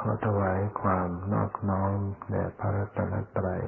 [0.00, 1.98] ขอถวายความนอบน้อม
[2.30, 3.64] แด่พระรัตนตรัย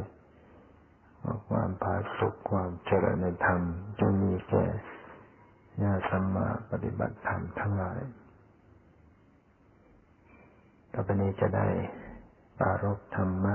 [1.49, 3.63] ความผาสุขความเจริญในธรรม
[4.01, 4.67] จงมีแก่
[5.83, 8.01] ญาสัมมาปฏิบัติธรรมทั้งหลาย
[10.93, 11.69] ต่อไปนี้จะได้
[12.59, 13.55] ปารบธรรมะ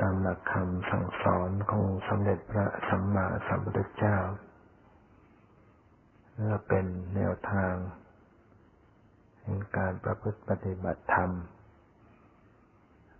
[0.00, 4.18] ตามหลักคำสั่งสอนของสมเด็จพระสัมมาสัมพุทธเจ้า
[6.32, 7.74] เพื่อเป็นแนวทาง
[9.44, 11.30] ในการประพฤติปฏิบัติธรรม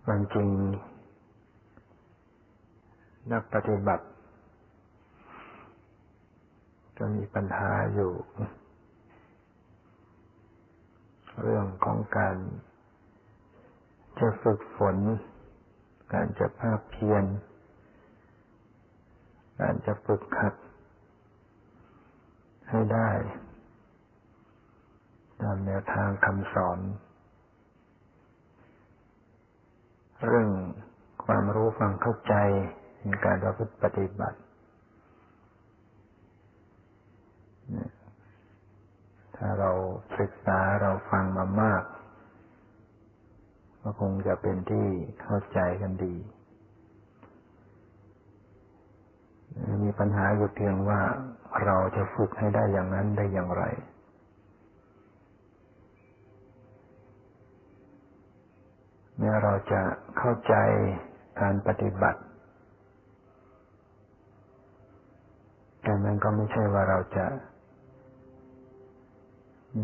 [0.07, 0.49] วันจริง
[3.31, 4.05] นักปฏิบัติ
[6.97, 8.13] ก็มีปัญหาอยู่
[11.41, 12.35] เรื่องของการ
[14.19, 14.97] จะฝึกฝน
[16.13, 17.25] การจะภาคเพียร
[19.59, 20.53] การจะฝึกขัด
[22.69, 23.09] ให้ได้
[25.43, 26.79] ตามแนวทางคำสอน
[30.25, 30.49] เรื่อง
[31.25, 32.33] ความรู้ความเข้าใจ
[33.03, 34.39] ในการประพฤติปฏิบัติ
[39.35, 39.71] ถ้าเรา
[40.19, 41.83] ศึกษาเราฟังมามาก
[43.81, 44.87] ก็คงจะเป็นที่
[45.23, 46.15] เข้าใจกันดี
[49.83, 51.01] มีปัญหาอยู่เพียงว่า
[51.65, 53.63] เราจะฝึกให้ได้อย่างนั้นได้อย่างไร
[59.17, 59.81] เมื่อเราจะ
[60.17, 60.53] เข้าใจ
[61.41, 62.21] การปฏิบัติ
[65.81, 67.25] แต่นั้นก็ไม่ใช่ว่าเราจะ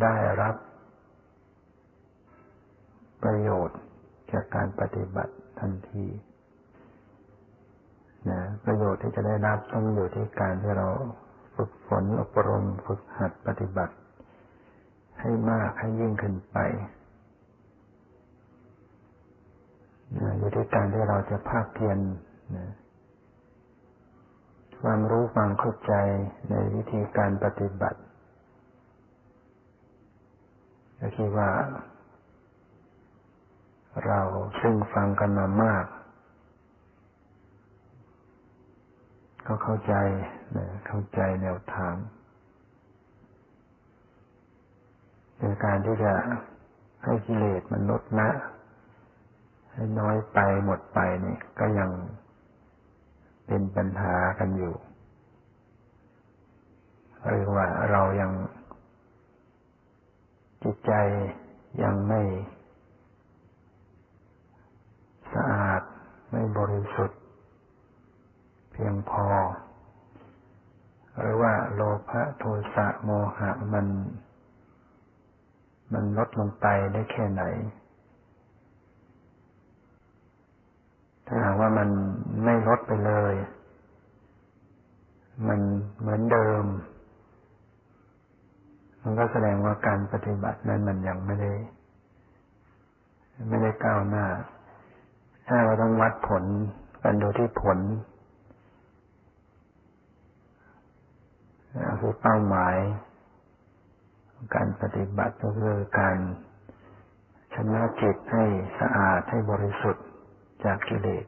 [0.01, 0.55] ได้รับ
[3.23, 3.79] ประโยชน์
[4.31, 6.05] จากการปฏิบัติทันที
[8.29, 10.87] นะประโยชน์ที่จะได้รับต้องอยู่ที่การที่เรา
[11.55, 13.95] ฝึกฝนอบรม ฝึกหัดปฏิบัติ
[15.19, 16.57] ให้มากให้ยิ่งขึ้นไป
[20.49, 21.97] นะอยู่ที่การที่เราจะภาคเพียร
[22.55, 22.67] นะ
[24.81, 25.93] ความรู้ความเข้าใจ
[26.49, 27.99] ในวิธีการปฏิบัติ
[30.99, 31.49] ก็คิดว่า
[34.05, 34.21] เรา
[34.61, 35.85] ซึ่งฟังกันมามาก
[39.47, 39.93] ก็เข้าใจ
[40.57, 41.95] นะเข้าใจแนวทาง
[45.39, 46.13] ในการที่จะ
[47.03, 48.29] ให้กิเลสมันลดละ
[49.99, 51.89] น้อยไปหมดไปนี่ก็ยัง
[53.47, 54.75] เป็นปัญหากันอยู่
[57.25, 58.31] หรือว่าเรายัง
[60.63, 60.91] จิตใจ
[61.83, 62.21] ยังไม่
[65.33, 65.81] สะอาด
[66.31, 67.19] ไม่บริสุทธิ์
[68.71, 69.25] เพียงพอ
[71.19, 72.43] หรือว่าโลภะโท
[72.75, 73.87] สะโมหะมัน
[75.93, 77.43] มันลดลงไปได้แค่ไหน
[81.31, 81.89] ถ้าหากว่ามัน
[82.43, 83.33] ไม่ลดไปเลย
[85.47, 85.59] มัน
[85.99, 86.63] เหมือนเดิม
[89.03, 91.51] มันก็แสดงว่าการปฏิบัตินั้นมันยังไม่ได้
[93.49, 94.25] ไม่ได้ก้าวหน้า
[95.47, 96.43] ถ้าเราต้องวัดผล
[97.03, 97.79] กันดูที่ผล
[102.01, 102.75] คือเป้าหมาย
[104.55, 106.17] การปฏิบัติก็คือการ
[107.53, 108.45] ชนะจิตให้
[108.79, 110.08] สะอาดให้บริสุทธิ์
[110.63, 111.25] จากกิเลส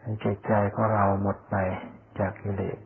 [0.00, 1.54] ให้จิตใจของเราหมดไป
[2.18, 2.78] จากกิเลส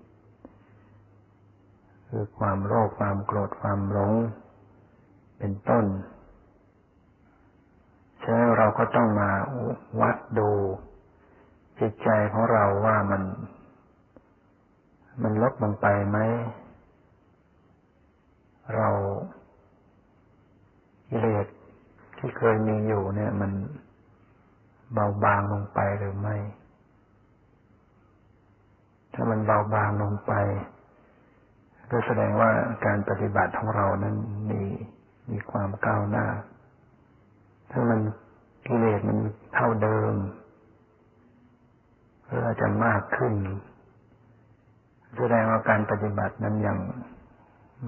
[2.08, 4.12] คือความโลภความโกรธความหลง
[5.38, 5.84] เป็นต้น
[8.22, 9.30] ฉะนั้นเราก็ต้องมา
[10.00, 10.50] วัดดู
[11.80, 13.22] จิตใจของเราว่ามัน
[15.22, 16.18] มันลดลงไปไหม
[18.76, 18.88] เรา
[21.08, 21.46] กิเลส
[22.24, 23.52] ที่เคยมีอยู่เนี่ย มัน
[24.94, 26.36] เบาบางลงไปหรือไม่
[29.14, 30.32] ถ้ามันเบาบางลงไป
[31.90, 32.50] ก็แสดงว่า
[32.86, 34.16] การปฏิบัติของเรานั้น
[34.50, 34.62] มี
[35.30, 36.26] มีความก้าวหน้า
[37.70, 38.00] ถ้ามัน
[38.66, 39.18] กิเลสมัน
[39.54, 40.14] เท่าเดิม
[42.24, 43.34] หรืออาจจะมากขึ้น
[45.18, 46.78] แสดงว่าการปฏิบัตินั้นยัง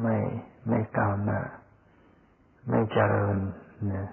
[0.03, 0.17] ไม่
[0.69, 1.41] ไม่ก้าวหน้า
[2.69, 3.37] ไม่เจริญ
[3.93, 4.09] นะ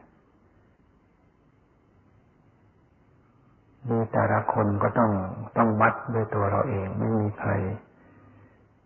[3.90, 5.12] นี่แต่ละคนก็ต้อง
[5.58, 7.52] ต้องวัดด้วยตัวเราเอง ไม่มีใคร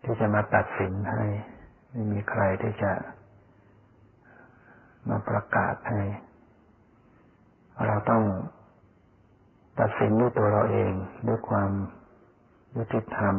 [0.02, 1.24] ที่จะมาตัดสินให้
[1.90, 2.92] ไม่มีใครที่จะ
[5.08, 6.00] มาประกาศให้
[7.86, 8.22] เราต้อง
[9.78, 10.92] ตัดสินด้วยตัวเราเอง
[11.28, 11.70] ด้วยความ
[12.76, 13.34] ยุติธรรม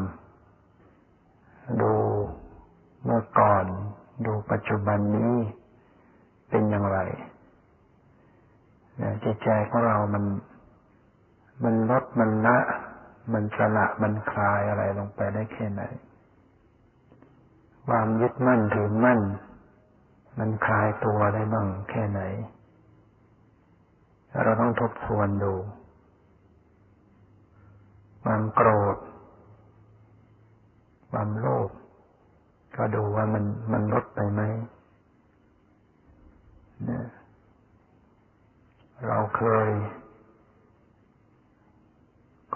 [1.82, 1.94] ดู
[3.04, 3.66] เมื่อก่อน
[4.26, 5.34] ดูปัจจุบันนี้
[6.50, 6.64] เป็น
[9.24, 10.24] จิตใจของเรามัน
[11.64, 12.58] มันลดมันละ
[13.34, 15.84] มันสละมันคลายอะไรลงไปได้แค่ไหน
[17.88, 19.20] ความยึดมั่นถือมั่น
[20.40, 22.22] มันคลายตัวได้บ้างแค่ไหน
[24.44, 25.54] เราต้องทบทวนดู
[28.24, 28.98] ความโกรธ
[31.12, 31.70] ความโลภ
[32.76, 34.42] ก็ดูว่ามันมันลดไปไหม
[36.86, 37.06] เนี่ย
[39.08, 39.70] เราเคย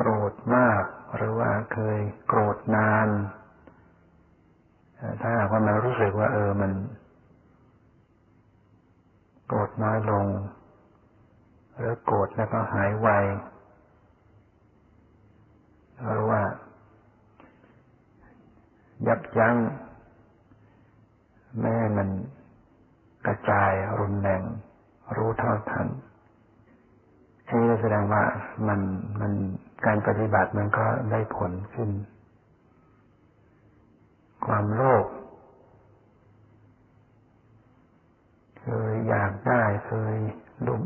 [0.08, 0.84] รธมาก
[1.16, 3.08] หรือว่าเคยโกรธนาน
[5.22, 6.72] ถ้าหากว่ามันรู้สึกว่า เออมัน
[9.48, 10.28] โกรธน้อยลง
[11.78, 13.08] หรือโกรธแล้วก็หายไว
[16.04, 16.42] หรือว่า
[19.08, 19.56] ยับยั้ง
[21.62, 22.10] แม่มัน
[23.26, 24.42] กระจายรุนแรง
[25.16, 25.88] รู้เท่าทัน
[27.60, 28.24] นี่แสดงว่า
[28.68, 28.80] มัน
[29.22, 29.34] มัน
[29.85, 31.89] การปฏิบัติมันก็ได้ผลขึ้น
[34.45, 35.06] ความโลภ
[38.62, 40.15] เคยอยากได้เคย
[40.68, 40.81] ลุ่ม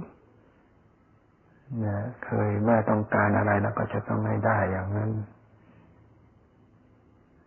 [1.79, 5.11] เนี่ยเคยเมื่อต้องการอะไรแล้วก็จะต้องให้ได้อย่างนั้น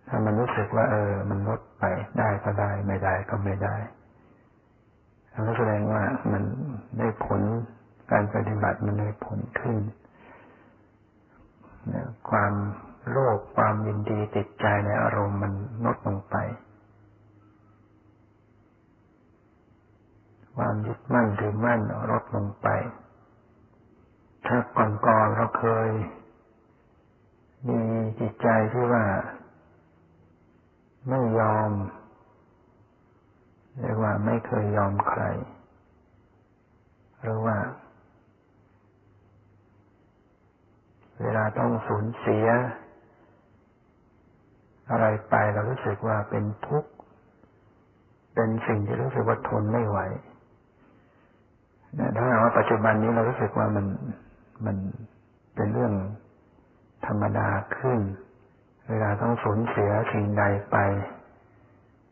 [0.08, 1.85] ถ้ามันรู้สึกว่า เออ มันลดไป
[2.19, 3.76] ได้ก็ได้ ไม่ได้ก็ไม่ได้
[5.32, 6.02] นั่นแสดงว่า
[6.32, 6.43] มัน
[6.99, 7.41] ได้ผล
[8.12, 9.76] การปฏิบัติมันได้ผลขึ้น
[12.31, 12.53] ความ
[13.09, 15.53] โลภความยินดีติดใจในอารมณ์มัน
[15.85, 16.37] ลดลงไป
[20.56, 21.81] ความยึดมั่นถือมั่น
[22.11, 22.69] ลดลงไป
[24.47, 25.91] ถ้าก่อนๆเราเคย
[27.69, 27.81] มี
[28.21, 29.05] จิตใจที่ว่า
[31.09, 31.71] ไม่ยอม
[33.81, 35.23] เรียกว่าไม่เคยยอมใคร
[37.23, 37.56] หรือว่า
[41.23, 42.47] เวลาต้องสูญเสีย
[44.91, 46.91] อะไรไปเรารู้สึกว่าเป็นทุกข์
[48.35, 49.99] เป็นสิ่งที่รู้สึกว่าทนไม่ไหว
[52.17, 53.87] ถ้าว่าปัจจุบันนี้เรารู้สึกว่ามัน
[54.67, 54.77] มัน
[55.55, 55.95] เป็นเรื่อง
[57.07, 58.01] ธรรมดาขึ้น
[58.91, 60.77] เวลาต้องสูญเสียสิ่งใดไป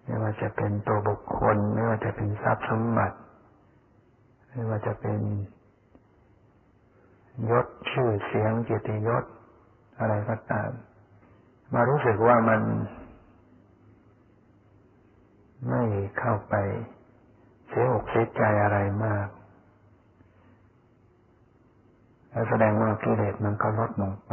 [0.04, 3.16] ไม่ว่าจะเป็นตัวบุคคล ไม่ว่าจะเป็นทรัพย์สมบัติ
[4.50, 5.20] ไม่ว่าจะเป็น
[7.50, 9.24] ยศชื่อเสียงเกียรติยศ
[9.98, 10.70] อะไรก็ตาม
[11.74, 12.60] มารู้สึกว่ามัน
[15.68, 15.82] ไม่
[16.18, 16.54] เข้าไป
[17.68, 19.28] เสียอกเสียใจอะไรมาก
[22.30, 24.32] แล้วแสดงว่ากิเลสมันก็ลดลงไป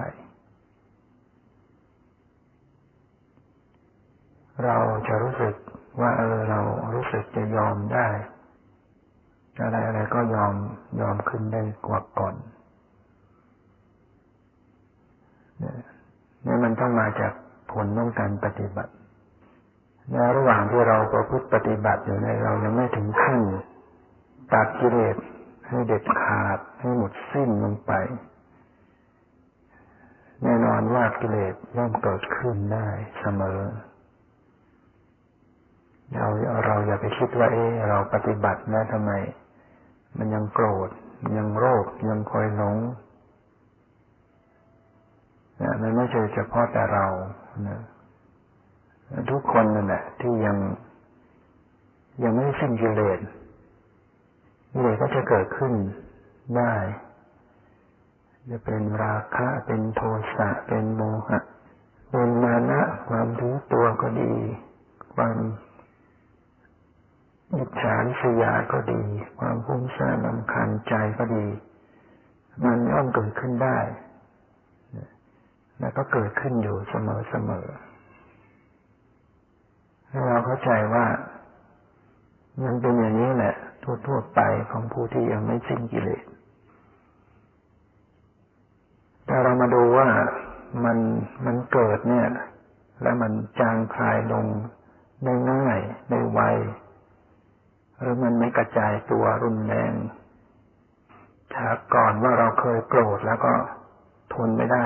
[4.64, 5.56] เราจะรู้สึก
[6.02, 6.60] ว่าเออเรา
[6.94, 8.08] รู้สึกจะยอมได้
[9.62, 10.54] อะไรอะไรก็ยอม
[11.02, 12.36] ยอมขึ้นได้กว่าก่อน
[16.46, 17.34] นี่มันต้องมาจาก
[17.72, 18.94] ผลของการปฏิบัติ
[20.12, 23.42] ในระหว่างที่เราประพฤติปฏิบัติอยู่ในเรายังไม่ถึงขั้น
[24.54, 25.16] ตัดกิเลส
[25.70, 27.92] ให้เด็ดขาดให้หมดสิ้นลงไป
[30.44, 32.88] แน่นอนว่ากิเลสย่อมเกิดขึ้นได้
[33.20, 33.60] เสมอ
[36.14, 36.28] เรา
[36.66, 39.12] เราอย่าไปคิดว่าเออเราปฏิบัติแล้วทำไม
[40.18, 40.90] มันยังโกรธ
[41.38, 42.78] ยังโรคยังคอยหลง
[45.62, 47.06] นะมันไม่ใช่เฉพาะแต่เรา
[47.68, 47.80] นะ
[49.32, 50.58] ทุกคนนั่นแหละที่ยัง
[52.24, 53.20] ยังไม่สิ้นกิเลส
[54.72, 55.74] กิเลสก็จะเกิดขึ้น
[56.58, 56.74] ได้
[58.50, 60.02] จะเป็นราคะ เป็นโท
[60.36, 61.40] สะ เป็นโมหะ
[62.12, 64.34] เป็นมานะ ความรู้ตัวก็ดี
[65.16, 65.38] ความ
[67.56, 69.02] อิจฉาริษยาก็ดี
[69.40, 71.48] ความพุ่งสร้างลำคันใจก็ดี
[72.64, 73.78] มันย่อมเกิดขึ้นได้
[75.80, 77.68] แล้วก็เกิดขึ้นอยู่เสมอเสมอ
[80.10, 81.06] ให้เราเข้าใจว่า
[82.64, 83.56] มันเป็นอย่างนี้แหละ
[84.08, 84.40] ทั่วๆไป
[84.72, 86.24] ของผู้ที่ยังไม่สิ้นกิเลส
[89.26, 90.08] แต่เรามาดูว่า
[90.84, 90.98] มัน
[91.46, 92.28] มันเกิดเนี่ย
[93.02, 94.46] แล้วมันจางคลายลง
[95.24, 95.80] ได้ง่าย
[96.10, 96.42] ได้ไว
[98.00, 99.94] หรือมันไม่กระจายตัวรุนแรง
[101.56, 103.54] จากก่อนว่าเราเคยโกรธแล้วก็
[104.34, 104.86] ทนไม่ได้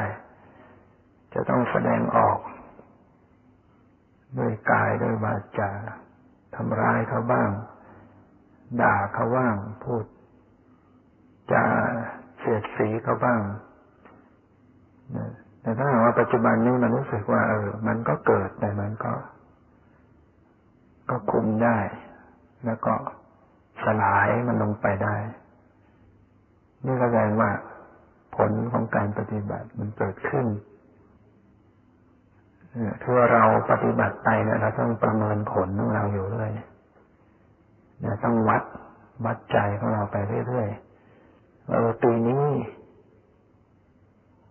[1.34, 2.40] จะต้องแสดงออก
[4.38, 5.72] ด้วยกายด้วยวาจา
[6.56, 7.50] ทำร้ายเขาบ้าง
[8.82, 10.06] ด่าเขาบ้าง พูด
[11.52, 11.64] จะ
[12.40, 13.42] เสียดสีเขาบ้าง
[15.62, 19.14] แต่ถ้าหากว่าปัจจุบันนี้มันรู้สึกว่า เออ มันก็เกิดแต่มันก็
[21.10, 21.78] ก็คุมได้
[22.66, 22.94] แล้วก็
[23.84, 25.16] สลายมันลงไปได้
[26.86, 27.50] นี่แสดงว่า
[28.36, 30.46] ผลของการปฏิบัติมันเกิดขึ้น
[33.04, 36.52] คือเราปฏิบัติไปเนี่ยเราต้องประเมินผลของเราอยู่เรื่อย
[38.00, 38.64] เนี่ยต้องวัด
[39.26, 42.44] วัดใจของเราไปเรื่อยๆว่าปีนี้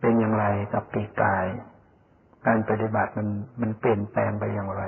[0.01, 1.47] เป็นอย่างไรกับปีกาย
[2.47, 3.29] การปฏิบัติมัน
[3.61, 4.83] มันเปลี่ยนแปลงไปอย่างไร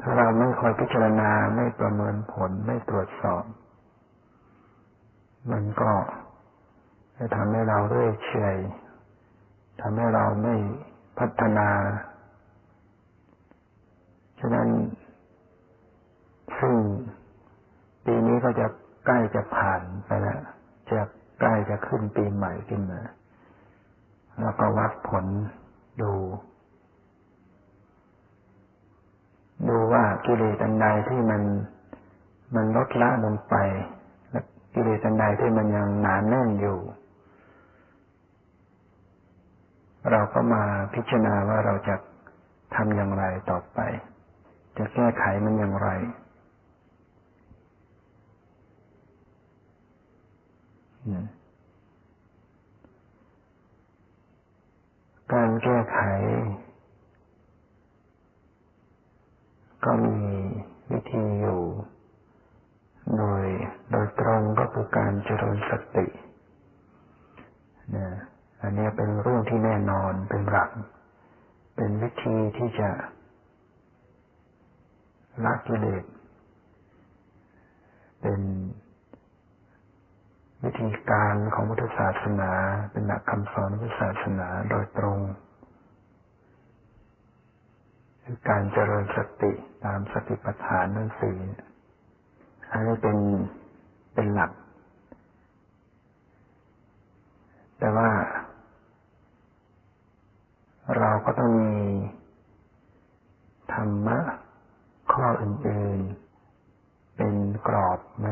[0.00, 3.44] ถ้าเราไม่คอยพิจารณาไม่ประเมินผลไม่ตรวจสอบ
[5.52, 5.92] มันก็
[7.18, 8.58] จะทำให้เราเรื่อยเฉย
[9.80, 10.54] ทำให้เราไม่
[11.18, 11.68] พัฒนา
[14.42, 14.68] ฉะนั้น
[16.58, 16.76] ซึ่ง
[18.06, 18.66] ปีนี้ก็จะ
[19.06, 20.40] ใกล้จะผ่านไปแล้ว
[20.90, 21.00] จะ
[21.40, 23.00] ใกล้จะขึ้นปีใหม่ขึ้นมา
[24.40, 25.24] แล้วก็วัดผล
[26.02, 26.12] ดู
[29.68, 31.42] ดูว่ากิเลสอันใดที่มัน
[32.54, 33.54] มันลดละลงไป
[34.30, 34.40] และ
[34.74, 36.78] กิเลสอันใดที่มันยังหนานแน่นอยู่
[40.10, 40.62] เราก็มา
[40.94, 41.94] พิจารณาว่าเราจะ
[42.74, 43.80] ทำอย่างไรต่อไป
[44.78, 45.88] จะแก้ไขมันอย่างไร
[55.32, 55.98] การแก้ไข
[59.84, 60.18] ก็มี
[60.90, 61.60] วิธีอยู่
[63.18, 63.44] โดย
[63.90, 66.06] โดยตรงก็คือการเจริญสติ
[67.96, 68.08] นะ
[68.62, 70.70] อันนี้เป็นเรื่องที่แน่นอนเป็นหลัก
[71.76, 72.90] เป็นวิธีที่จะ
[75.44, 76.04] ละกิเลส
[78.20, 78.40] เป็น
[80.62, 82.52] วิธีการของพุทธศาสนา
[82.92, 85.18] เป็นหลักคำสอนพุทธศาสนาโดยตรง
[88.24, 89.52] คือการเจริญสติ
[89.84, 91.36] ตามสติปัฏฐานนั่นสี่
[92.70, 93.16] อันนี้เป็น
[94.14, 94.52] เป็นหลัก
[97.78, 98.10] แต่ว่า
[100.98, 101.74] เราก็ต้องมี
[103.72, 104.18] ธรรมะ
[105.12, 107.34] ข้ออื่นๆ เป็น
[107.68, 108.28] กรอบไหม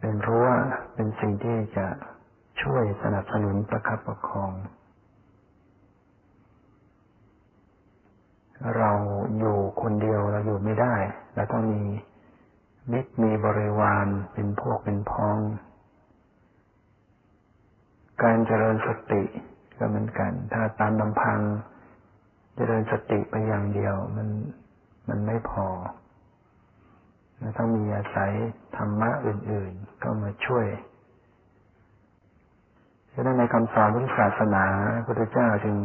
[0.00, 0.48] เป็นรั้ว
[0.94, 1.86] เป็นสิ่งที่จะ
[2.62, 4.52] ช่วยสนับสนุนประคับประคอง
[8.76, 8.90] เรา
[9.38, 10.94] อยู่คนเดียวเราอยู่ไม่ได้
[11.34, 11.82] เราต้องมี
[12.92, 15.38] มิตรมีบริวารเป็นพวกเป็นพ้อง
[18.22, 19.22] การเจริญสติ
[19.78, 21.40] ก็เหมือนกัน ถ้าตามลำพัง
[22.56, 24.28] เจริญสติไปอย่างเดียวมัน
[25.08, 25.68] มันไม่พอ
[27.58, 28.32] ต้องมีอาศัย
[28.76, 30.66] ธรรมะอื่น ๆ ก็มาช่วย
[33.12, 35.76] ฉะนั้นในคำสอนพุทธศาสนาพระพุทธเจ้าจึง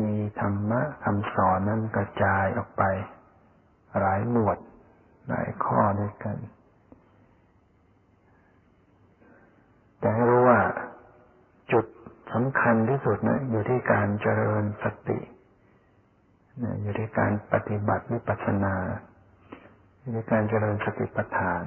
[0.00, 2.82] มีธรรมะคำสอนนั้นกระจายออกไป
[4.00, 4.58] หลายหมวด
[5.28, 6.36] หลายข้อด้วยกัน
[9.98, 10.60] แต่ให้รู้ว่า
[11.72, 11.84] จุด
[12.32, 15.18] สำคัญที่สุดนะอยู่ที่การเจริญสติ
[16.80, 18.74] อยู่ที่การปฏิบัติวิปัสสนา
[20.00, 21.66] อยู่ที่การเจริญสติปัฏฐาน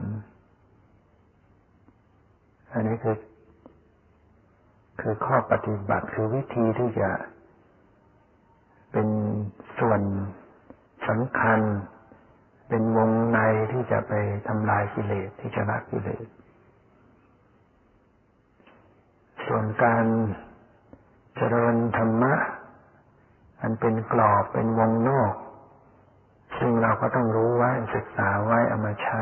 [2.73, 3.17] อันนี้คือ
[5.01, 7.09] คือข้อปฏิบัติคือวิธีที่จะ
[8.91, 9.07] เป็น
[9.79, 10.01] ส่วน
[11.07, 11.59] สำคัญ
[12.69, 13.39] เป็นวงใน
[13.71, 14.13] ที่จะไป
[14.47, 16.25] ทำลายกิเลสที่จะละกิเลส
[19.45, 20.05] ส่วนการ
[21.35, 22.33] เจริญธรรมะ
[23.61, 25.33] อันเป็นกรอบเป็นวงนอก
[26.57, 29.21] ซึ่งเราก็ต้องรู้ไว้ศึกษาไว้เอามาใช้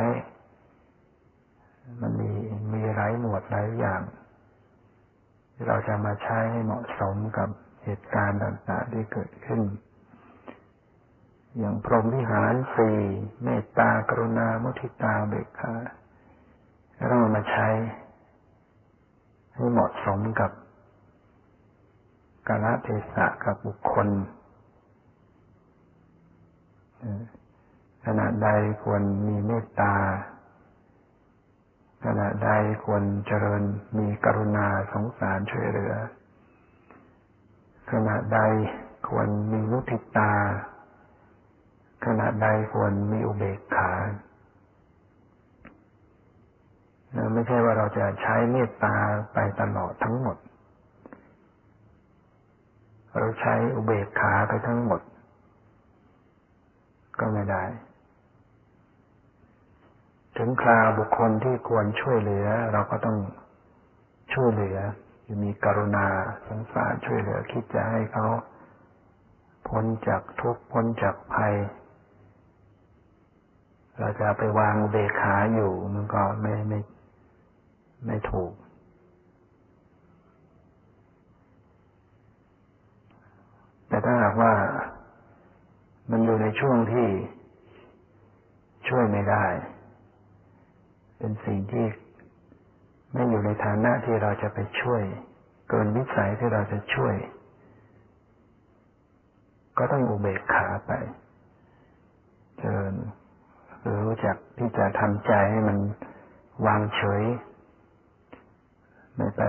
[2.02, 2.32] มันมี
[2.74, 4.02] มีหลายหมวดหลายอย่าง
[5.54, 7.50] ที่เราจะมาใช้ให้เหมาะสมกับ
[7.84, 9.62] เหตุการณ์ต่างๆที่เกิดขึ้น
[11.60, 13.00] อย่างพรหมวิหารสี่
[13.44, 15.74] เมตตากรุณามุทิตาเบิกขา
[17.08, 17.68] เรามาใช้
[19.56, 20.52] ให้เหมาะสมกับ
[22.48, 24.08] กาลเทศะกับบุคคล
[28.06, 28.50] ขณะใด
[28.84, 29.96] ควรมีเมตตา
[32.06, 32.52] ขณะใด
[32.86, 33.64] ควรเจริญ
[33.98, 35.94] มีกรุณาสงสารช่วยเหลือ
[37.92, 38.40] ขณะใด
[39.10, 40.34] ควรมีมุทิตา
[42.06, 43.92] ขณะใดควรมีอุเบกขา
[47.34, 48.96] ไม่ใช่ว่าเราจะใช้เมตตา
[49.34, 50.38] ไปตลอดทั้งหมด
[53.18, 55.02] เราใช้อุเบกขาไปทั้งหมด
[57.20, 57.64] ก็ไม่ได้
[60.38, 63.18] ถึงคราวบุคคลที่ควรช่วยเหลือ เราก็ต้อง
[64.34, 64.78] ช่วยเหลือ
[65.44, 66.08] มีกรุณา
[66.48, 68.26] สงสารช่วยเหลือ คิดจะให้เขา
[69.68, 71.56] พ้นจากทุกข์พ้นจากภัย
[74.00, 76.80] เราจะไปวางเบกขาอยู่มันก็ไม่ไม่
[78.06, 78.52] ไม่ถูก
[83.96, 84.54] แต่ถ้าหากว่า
[86.12, 87.08] มันอยู่ในช่วงที่
[88.88, 89.46] ช่วยไม่ได้
[91.18, 91.86] เป็นสิ่งที่
[93.14, 95.04] ไม่อยู่ในฐานะที่เราจะไปช่วย
[95.70, 97.16] เกินวิสัยที่เราจะช่วย
[99.78, 100.92] ก็ต้องอุเบกขาไป
[102.58, 102.94] เจริญ
[104.06, 105.78] รู้จักที่จะทำใจให้มัน
[106.66, 107.24] วางเฉย
[109.16, 109.42] ไม่ไป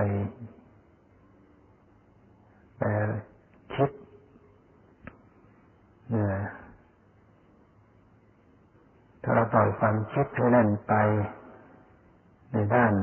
[2.77, 2.83] ไป
[3.75, 3.89] คิด
[9.21, 10.93] ถ้าเราปล่อยความคิดให้นั่นไป
[12.51, 12.93] ในด้าน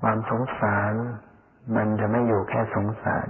[0.00, 0.92] ความสงสาร
[1.76, 3.28] มันจะไม่อยู่แค่สงสาร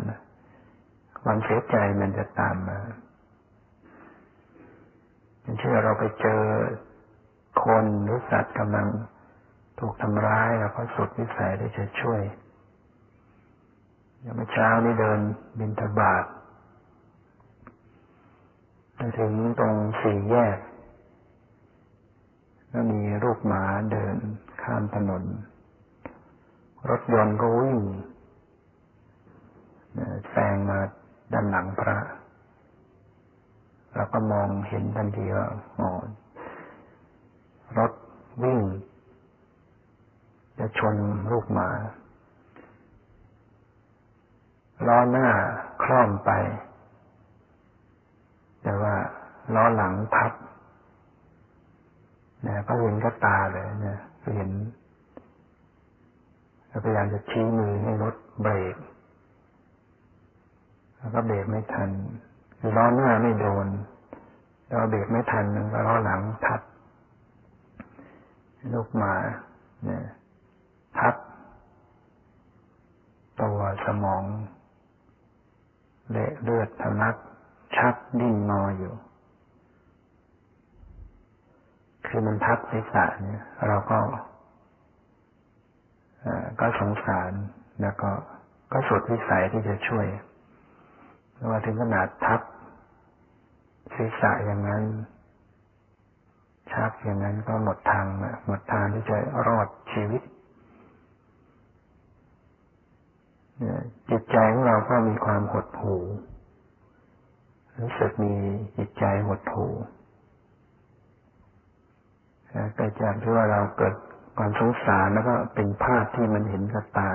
[1.23, 2.80] ความเสียใจมันจะตามมา
[5.59, 6.42] เช่นเราไปเจอ
[7.64, 8.88] คนหรือสัตว์กำลัง
[9.78, 12.23] ถูกทำร้ายเราก็สุดวิสัยที่จะช่วย
[14.21, 15.21] อย่างเมื่อเช้านี้เดิน
[15.59, 16.25] บินทบาท
[18.95, 20.59] ไปถึงตรงสี่แยก
[22.73, 24.17] ก็มีรูปหมาเดิน
[24.63, 25.25] ข้ามถนน
[26.91, 27.79] รถยนต์ก็วิ่ง
[30.31, 30.79] แซงมา
[31.33, 31.99] ด้านหลังพระ
[33.95, 35.49] เราก็มองเห็นทันทีว่า
[35.79, 35.91] อ๋อ
[37.79, 37.93] รถ
[38.43, 38.61] วิ่ง
[40.59, 40.97] จะชน
[41.31, 41.71] ลูกหมา
[44.87, 45.29] ล้อหน้า
[45.83, 46.31] คล่อมไป
[48.64, 48.94] แต่ว่า
[49.54, 50.33] ล้อหลังพับ
[52.47, 53.99] นะก็เห็นก็ตาเลยเนี่ย
[54.37, 54.50] เห็น
[56.85, 58.76] พยายามจะชี้มือให้รถเบรก
[60.99, 61.90] แล้วก็เบรกไม่ทัน
[62.76, 63.66] ล้อหน้าไม่โดน
[64.66, 66.61] เราเบรกไม่ทันก็ล้อหลังทับ
[68.73, 69.14] ลูกหมา
[69.85, 70.04] เนี่ย
[70.99, 71.14] ทับ
[73.40, 74.24] ตัวสมอง
[76.11, 77.16] เละเลือดทะลัก
[77.77, 78.95] ชักดิ้นงออยู่
[82.07, 83.99] คือมันทับศีรษะเนี่ยเราก็
[86.61, 87.33] ก็สงสาร
[87.83, 88.11] แล้วก็
[88.73, 90.07] ก็สุดวิสัยที่จะช่วย
[91.51, 92.41] ว่าถึงขนาดทับ
[93.95, 94.85] ศีรษะอย่างนั้น
[96.73, 98.07] ชักอย่างนั้นก็หมดทาง
[98.47, 100.23] หมดทางที่จะรอดชีวิต
[104.11, 106.03] จิตใจของเราก็มีความหดหู่
[107.81, 108.35] รู้สึกมี
[108.77, 109.73] จิตใจหดหู่
[112.75, 113.95] เกิดจากที่ว่าเราเกิด
[114.37, 117.13] ความสงสารแล้วก็เป็นภาพที่มันเห็นกับตา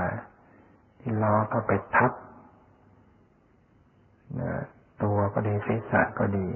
[1.00, 2.12] ที่ล้อก็ไปทับ
[5.04, 6.48] ตัวก็ดีศีรษะก็ดี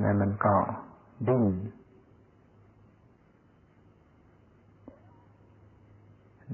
[0.00, 0.54] แล้วมันก็
[1.28, 1.44] ดิ้น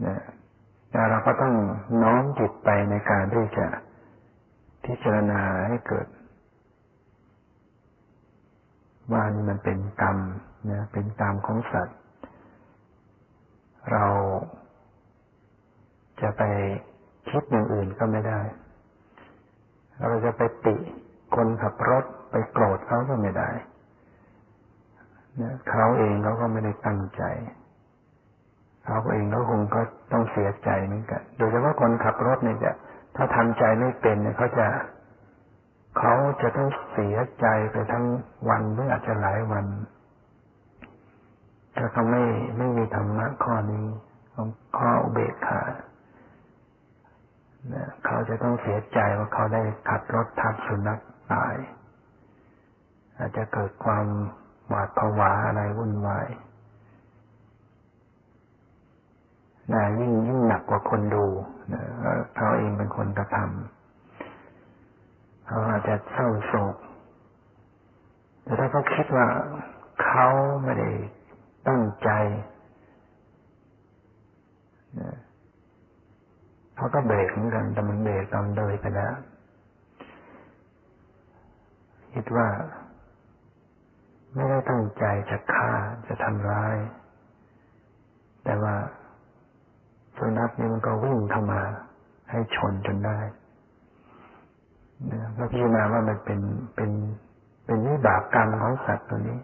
[0.07, 0.23] นะ
[0.91, 1.55] แต่เราก็ต้อง
[2.03, 3.67] น้อมจิตไปในการที่จะ
[4.89, 6.07] พิจารณาให้เกิด
[9.13, 10.19] ว่านี่มันเป็นกรรม
[10.71, 11.99] นะเป็นกรรมของสัตว์
[13.93, 14.07] เรา
[16.21, 16.43] จะไป
[17.31, 18.41] คิดอย่างอื่นก็ไม่ได้
[19.99, 20.77] เราจะไปติ
[21.35, 23.51] คนขับรถไปโกรธเขาก็ไม่ได้
[25.37, 27.23] เนี่ยเขาเองเขาก็ไม่ได้ตั้งใจ
[28.85, 29.81] เขาเองเขาคงก็
[30.13, 32.73] ต้องเสียใจเหมือนกัน โดยเฉพาะคนขับรถเนี่ยจะ
[33.21, 34.67] ถ้าทำใจไม่เป็นเนี่ยเขาจะ
[35.99, 38.07] เขาจะต้องเสียใจไปทั้ง
[38.49, 39.67] วันหรืออาจจะหลายวัน
[41.77, 42.25] ถ้าเขาไม่
[42.59, 43.87] ไม่มีธรรมะข้อนี้
[44.35, 45.63] ของข้ออุเบกขา
[48.05, 51.01] เขาจะต้องเสียใจว่าเขาได้ขับรถทับสุนัข
[51.33, 51.55] ตาย
[53.19, 54.07] อาจจะเกิดความ
[54.69, 56.29] หวาดผวาอะไรวุ่นวาย
[59.73, 61.25] นะยิ่งยิ่งหนักกว่าคนดู
[61.73, 61.83] นะ
[62.35, 66.77] เขาเองเป็นคนกระทำเขาอาจจะเศร้าโศก
[68.43, 69.27] แต่ถ้าเขาคิดว่า
[70.05, 70.29] เขา
[70.65, 70.91] ไม่ได้
[71.69, 72.11] ตั้งใจ
[75.01, 75.17] นะ
[76.77, 79.15] เขาก็เบรกเหมือนกัน แต่มันเบรกตอนเลยไปแล้ว
[82.15, 82.49] คิดว่า
[84.35, 85.71] ไม่ได้ตั้งใจจะฆ่า
[86.07, 86.77] จะทำร้าย
[88.45, 88.75] แต่ว่า
[90.19, 91.61] สุนัขนี่มันก็วิ่งเข้ามา
[92.31, 93.19] ให้ชนจนได้
[95.37, 96.41] ก็พิจารณาว่ามันเป็น
[96.75, 96.91] เป็น
[97.65, 99.39] เป็นวิบากกรรมของสัตว์ตัวนี้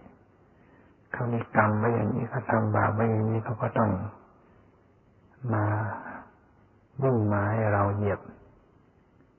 [1.13, 3.91] เขามีกรรมไว้อย่างนี้เขาทำบาปไว้อย่างนี้เขาก็ต้อง
[5.55, 5.65] มา
[7.03, 8.21] วิ่งมาให้เราเหยียบ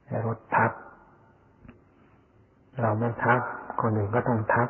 [0.08, 0.71] ให้รถทับ
[2.82, 3.39] เราไม่ทับ
[3.82, 4.67] คนอื่นก็ต้องทับ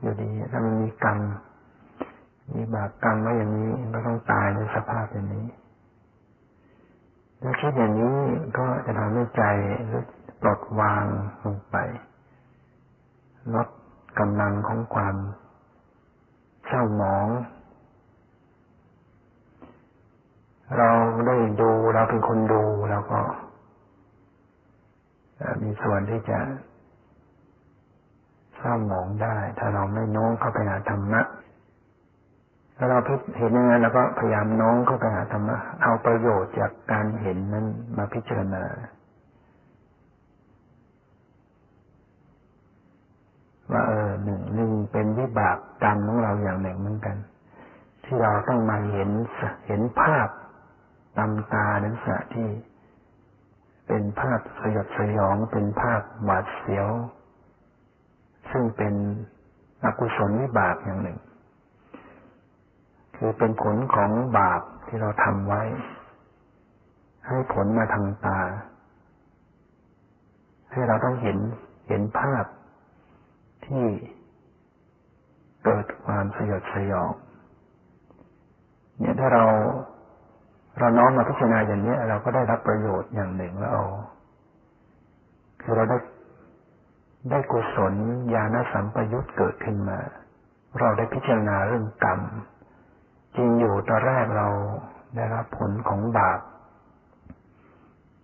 [0.00, 1.18] อยู่ดี ถ้ามันมีกรรม
[2.54, 5.46] มีบาปกรรมไว้อย่างนี้ก็ต้องตายในสภาพอย่างนี้
[7.42, 8.16] ถ้าคิดอย่างนี้
[8.58, 9.42] ก็จะทำให้ใจ
[10.40, 11.04] ปลดวาง
[11.44, 11.76] ลงไป
[13.54, 13.68] ลด
[14.18, 15.16] กำลังของความ
[16.66, 17.28] เศร้าหมอง
[20.76, 20.90] เรา
[21.26, 23.20] ได้ดูเราเป็นคนดูเราก็
[25.62, 26.38] มีส่วนที่จะ
[28.56, 31.22] เศร้าหมองได้ ถ้าเราไม่น้องเข้าไปหาธรรมะ
[32.80, 32.98] ถ้าเรา
[33.38, 38.64] เห็นอย่างนั้นเราก็พยายามน้องเข้าไปหาธรรมะเอาประโยชน์จากการเห็นนั้นมาพิจารณา
[43.72, 47.16] ว่าเออหนึ่งหนึ่งเป็นวิบากกรรมของเราอย่างหนึ่งเหมือนกัน
[48.04, 49.10] ที่เราต้องมาเห็น
[49.66, 50.28] เห็นภาพ
[51.18, 52.48] ตำตานั้นสะที่
[53.86, 56.88] เป็นภาพสยดสยองเป็นภาพหวาดเสียว
[58.50, 58.94] ซึ่งเป็น
[59.84, 61.18] อกุศลวิบากอย่างหนึ่ง
[63.20, 65.62] คือเป็นผลของบาปที่เราทำไว้
[67.26, 68.40] ให้ผลมาทางตา
[70.72, 71.38] ให้เราต้องเห็น
[71.88, 72.44] เห็นภาพ
[73.66, 73.84] ที่
[75.64, 77.12] เกิดความสยดสยอง
[78.98, 79.44] เนี่ยถ้าเรา
[80.78, 83.84] เราน้อมมาพิจารณาอย่างนี้เราก็ได้รับประโยชน์อย่างหนึ่งแล้วเอา
[85.60, 85.98] คือเราได้
[87.30, 87.94] ได้กุศล
[88.34, 89.98] ญาณสัมปยุตเกิดขึ้นมา
[90.80, 92.20] เราได้พิจารณาเรื่องกรรม
[93.36, 94.48] จริงอยู่ตอนแรกเรา
[95.16, 96.40] ได้รับผลของบาป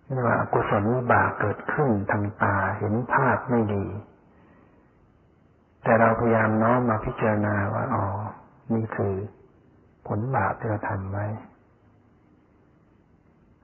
[0.03, 3.85] เรียกว่ากุศลบากเกิดขึ้นทางตาเห็นภาพไม่ดี
[5.83, 8.05] แต่เราพยายามน้อมมาพิจารณาว่าอ๋อ
[8.73, 9.13] นี่คือ
[10.07, 11.25] ผลบาปที่เราทำไว้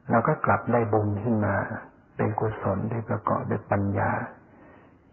[0.10, 1.56] เราก็กลับได้บุญขึ้นมา
[2.16, 4.12] เป็นกุศลที่ประกอบด้วยปัญญา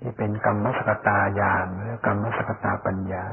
[0.00, 3.24] ที่เป็นกรรมสกตาญาณหรือกรรมสกตาปัญญา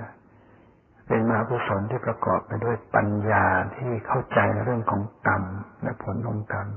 [1.08, 5.44] เป็นมหากุศลที่ประกอบไปด้วยปัญญาที่เข้าใจในเรื่องของกรรม
[5.84, 6.68] และผลของกรรม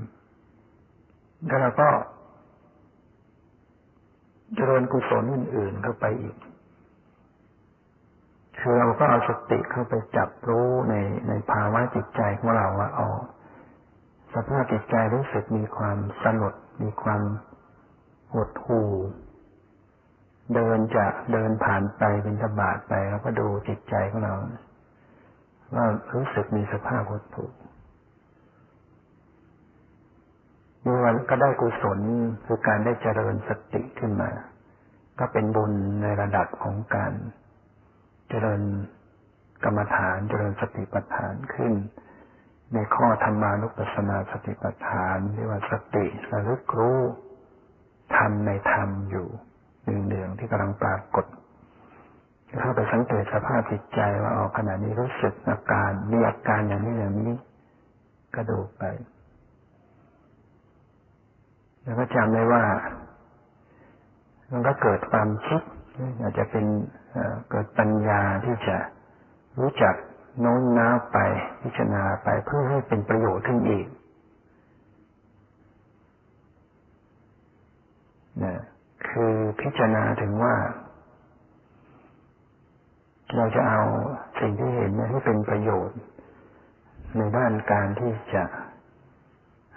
[1.45, 1.89] แล้วเราก็
[4.55, 6.35] เจริญกุศลอื่น ๆ เข้าไปอีก
[8.59, 10.95] คือเราก็เอาสติเข้าไปจับรู้ใน
[11.27, 13.09] ในภาวะจิตใจของเราว่าอ๋อ
[14.33, 17.21] สภาพจิตใจรู้สึกมีความสลด มีความ
[18.33, 18.89] หดหู่
[20.55, 24.35] เดินจะเดินผ่านไปเป็นตบาดไปแล้วก็ดูจิตใจของเรา
[25.75, 27.45] ว่ารู้สึกมีสภาพวัตถุ
[30.85, 31.99] มีวันก็ได้กุศล
[32.45, 34.29] คือการได้เจริญสติขึ้นมา
[35.19, 37.13] ก็เป็นบุญในระดับของการ
[38.29, 38.61] เจริญ
[39.63, 41.73] กรรมฐานเจริญสติปัฏฐานขึ้น
[42.73, 46.99] ในข้อธรรมานุปัสสนาสติปัฏฐานเรียกว่าสติระลึกรู้
[48.15, 49.27] ทำในธรรมอยู่
[49.89, 51.25] เหลืองๆที่กำลังปรากฏ
[52.61, 57.33] เข้าไปสังเกตสภาพจิตใจว่าออกขณะนี้รู้สึกอาการมีอาการอย่างนี้อย่างนี้
[58.35, 58.83] ก็ดูไป
[61.83, 62.63] แล้วก็จำได้ว่า
[64.51, 65.61] มันก็เกิดความคิด
[66.21, 66.65] อาจจะเป็น
[67.49, 68.77] เกิดปัญญาที่จะ
[69.59, 69.95] รู้จัก
[70.39, 71.17] โน้มน้าวไป
[71.61, 73.87] พิจารณาไปเพื่อให้เป็นประโยชน์ขึ้นอีก
[78.43, 78.53] นะ
[79.11, 80.55] คือพิจารณาถึงว่า
[83.35, 83.81] เราจะเอา
[84.39, 85.99] สิ่งที่เห็นให้เป็นประโยชน์
[87.17, 88.43] ในด้านการที่จะ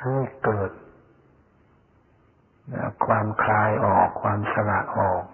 [0.02, 0.70] ให้เกิด
[3.06, 5.24] ความคลายออก ความสละออก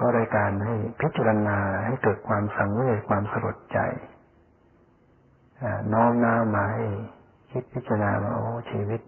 [0.00, 3.78] ก็ได้การให้พิจารณาให้เกิดความสังเวชความสลดใจ
[5.92, 6.84] น้อมน้ามาให้
[7.50, 9.00] คิดพิจารณาว่าโอ้ชีวิต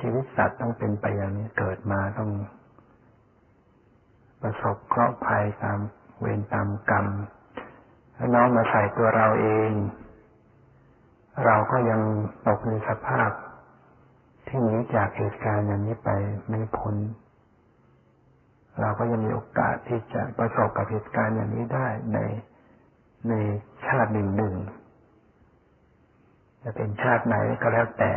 [0.00, 2.30] ชีวิตสัตว์ต้องเป็นไปอย่างนี้เกิดมาต้อง
[4.42, 5.78] ประสบเคราะห์ภัยตาม
[6.20, 7.06] เวรตามกรรม
[8.14, 9.72] แล้วน้องมาใส่ตัวเราเอง
[11.44, 12.00] เราก็ยัง
[12.46, 13.30] ตกในสภาพ
[14.46, 16.10] ที่หนีจากเหตุการณ์อย่างนี้ไป
[16.48, 16.96] ไม่พ้น
[18.80, 22.18] เราก็ยังมีโอกาสที่จะประสบกับเหตุการณ์อย่างนี้ได้ใน
[23.28, 23.34] ใน
[23.86, 24.54] ชาติหนึ่งหนึ่ง
[26.62, 28.12] จะเป็นชาติไหนก็แล้วแต่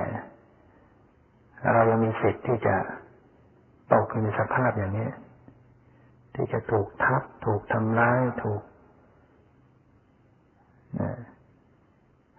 [1.74, 2.76] เรายังมีสิทธิ์ที่จะ
[3.94, 5.10] ตกอยู่ในสภาพอย่างนี้
[6.36, 8.62] ที่จะถูกทับ ถูกทำร้าย ถูก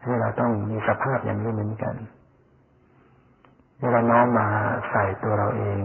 [0.03, 1.95] ให้เราต้องมีสภาพอย่างนี้เหมือนกัน
[3.81, 4.49] เวลาน้อมมา
[4.91, 5.81] ใส่ตัวเราเอง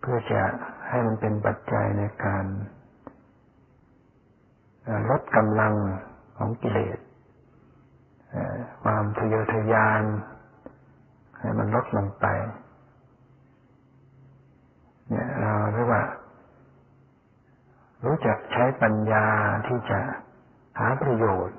[0.00, 0.42] เพื่อจะ
[0.88, 2.44] ให้มันเป็นปัจจัยในการ
[5.10, 5.74] ลดกำลัง
[6.36, 6.98] ของกิเลส
[8.82, 10.02] ความทะเยอทะยาน
[11.44, 12.26] ให้มันลดลงไป
[15.08, 16.02] เนี่ยเราเรียกว่า
[18.04, 19.26] รู้จักใช้ปัญญา
[19.66, 19.98] ที่จะ
[20.78, 21.58] หาประโยชน์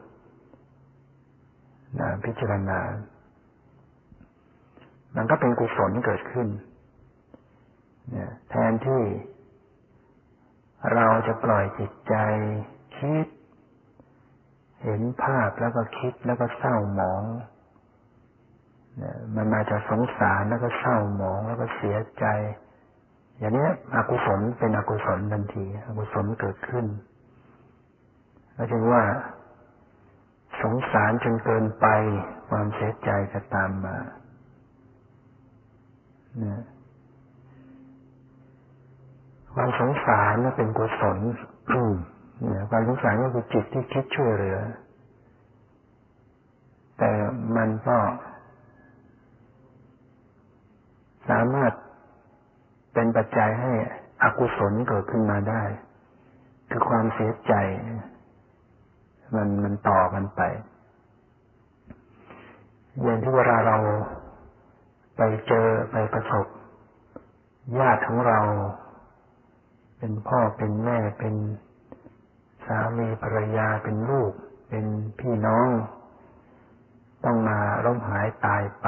[1.99, 2.79] นะพิจารณา
[5.15, 6.47] มันก็เป็นกุศลเกิดขึ้น
[8.11, 9.03] เนี่ย แทนที่
[10.93, 12.15] เราจะปล่อยจิตใจ
[12.97, 13.27] คิด
[14.83, 17.23] เห็นภาพแล้วก็คิดแล้วก็เศร้าหมอง
[19.35, 22.25] มันมาจากสงสารแล้วก็เศร้าหมองแล้วก็เสียใจ
[23.37, 26.85] อย่างนี้อกุศลเป็นอกุศลทันที อกุศลเกิดขึ้น
[28.55, 29.03] ก็จึงว่า
[30.61, 31.85] สงสารจนเกินไป
[32.49, 33.97] ความเสียใจจะตามมา
[39.53, 41.17] ความสงสารนั่นเป็นกุศล
[42.39, 44.59] เนี่ยความสงสารก็คือจิตที่คิดช่วยเหลือ
[46.97, 47.11] แต่
[47.57, 47.97] มันก็
[51.29, 51.71] สามารถ
[52.93, 53.71] เป็นปัจจัยให้
[54.23, 55.63] อกุศลเกิดขึ้นมาได้
[56.69, 57.53] คือความเสียใจ
[59.35, 60.41] มันมันต่อกันไป
[63.03, 63.77] อย่างที่เวลาเรา
[65.17, 66.45] ไปเจอไปประสบ
[67.79, 68.39] ญาติของเรา
[69.97, 71.35] เป็นพ่อเป็นแม่เป็น
[72.65, 74.31] สามีภรรยาเป็นลูก
[74.69, 74.85] เป็น
[75.19, 75.69] พี่น้อง
[77.23, 78.87] ต้องมาล้มหายตายไป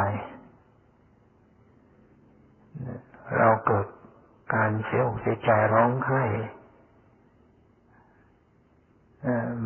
[3.40, 3.86] เราเกิด
[4.54, 6.24] การเสียอกเสียใจร้องไห้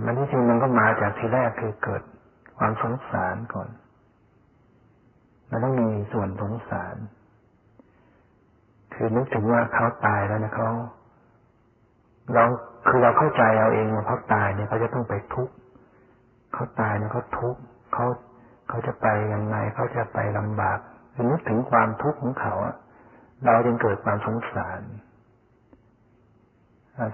[0.04, 2.02] มันที่จริงมันก็มาจากทีแรกคือเกิด
[2.58, 3.70] ความสงสารก่อน
[5.50, 6.96] มันต้องมีส่วนสงสาร
[8.94, 10.70] คือนึกถึงว่าเขาตายแล้วนะเขา
[12.34, 12.44] เรา
[12.88, 15.54] คือเราเข้าใจเอาเองว่าเขาตายเนี่ยเขาจะต้องไปทุกข์
[16.54, 17.62] เขาตายเนี่ยเขาทุกข์
[17.94, 18.06] เขา
[18.70, 20.78] เขาจะไปยังไงเขาจะไปลำบาก
[21.14, 22.76] คือนึกถึงความทุกข์ของเขาอะ
[23.46, 24.82] เราจึงเกิดความสงสาร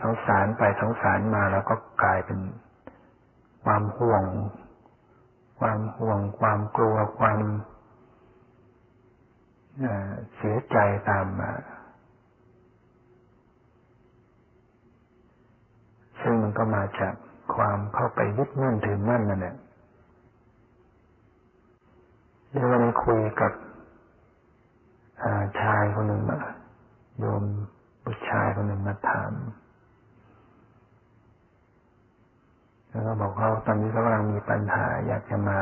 [0.04, 2.40] สงสารไปสงสารมาแล้วก็กลายเป็น
[3.64, 4.24] ความห่วง
[5.60, 7.40] ความห่วง ความกลัว ความ
[10.36, 10.78] เสียใจ
[11.10, 11.52] ตามมา
[16.22, 17.14] ซึ่งมันก็มาจาก
[17.56, 19.56] ความเข้าไปยึดมั่นถือมั่นนั่นแหละ
[22.52, 23.52] เดี๋ยววันนี้คุยกับ
[25.62, 26.40] ชายคนหนึ่งมา
[27.20, 27.44] โยม
[28.04, 29.32] ผู้ชายคนหนึ่งมาถาม
[32.90, 35.60] แล้วก็บอกเขาตอนนี้เขากำลังมีปัญหา อยากจะมา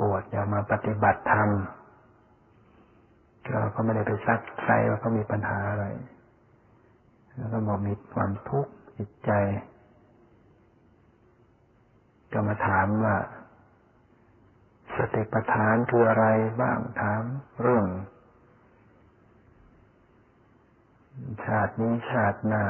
[0.00, 1.50] บวชอยากมาปฏิบัติธรรม
[3.50, 5.86] เราก็ไม่ได้ไปซักไซว่าเขามีปัญหาอะไร
[7.36, 9.30] แล้วก็บอกมีความทุกข์จิตใจ
[12.32, 13.16] ก็มาถามว่า
[14.96, 16.26] สติปัฏฐานคืออะไร
[16.60, 17.22] บ้างถาม
[17.62, 17.86] เรื่อง
[21.44, 22.64] ชาตินี้ชาติหน้า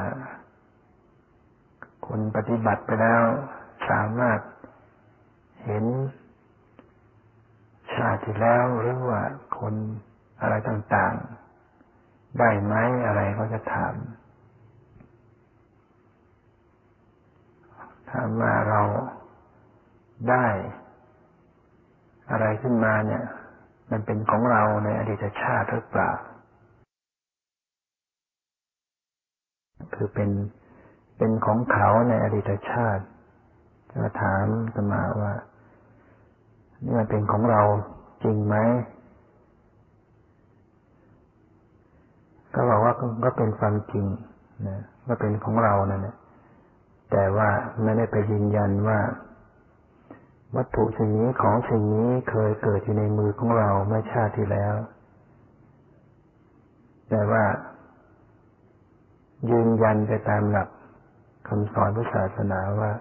[2.06, 3.24] คนปฏิบัติไปแล้ว
[3.88, 4.40] สามารถ
[5.64, 5.84] เห็น
[7.94, 9.22] ชาติที่แล้วหรือว่า
[9.58, 9.74] คน
[10.40, 12.74] อะไรต่างๆ ได้ไหม
[13.06, 13.94] อะไรก็จะถาม
[18.08, 18.82] ถ้ามว่าเรา
[20.30, 20.46] ได้
[22.30, 23.22] อะไรขึ้นมาเนี่ย
[23.90, 26.10] มันเป็นของเราในอดีตชาติหรือเปล่า
[29.94, 30.30] คือเป็น
[31.18, 33.04] เป็นของเขาในอดีตชาติ
[33.92, 35.32] จะถามสมาว่า
[36.84, 37.62] นี่มันเป็นของเรา
[38.24, 38.56] จริงไหม
[42.54, 44.06] ก็บอกว่าก็เป็นความจริง
[44.68, 46.16] นะว่าเป็นของเรานั่นแหละ
[47.10, 47.48] แต่ว่า
[47.82, 48.98] ไม่ได้ไปยืนยันว่า
[50.56, 54.74] วัตถุสิ่งนี้ของสิ่งนี้เคยเกิดอยู่ในมือของเราเมื่อชาติที่แล้ว
[57.10, 57.44] แต่ว่า
[59.50, 60.68] ยืนยันไปตามหลัก
[61.48, 62.92] คำสอนพุทธศาสนาว่า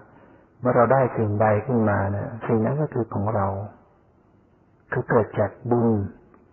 [0.60, 3.46] เมื่อเราได้สิ่งใดขึ้นมาเนะี่ยสิ่งนั้นก็คือของเรา
[4.92, 5.88] คือเกิดจากบุญ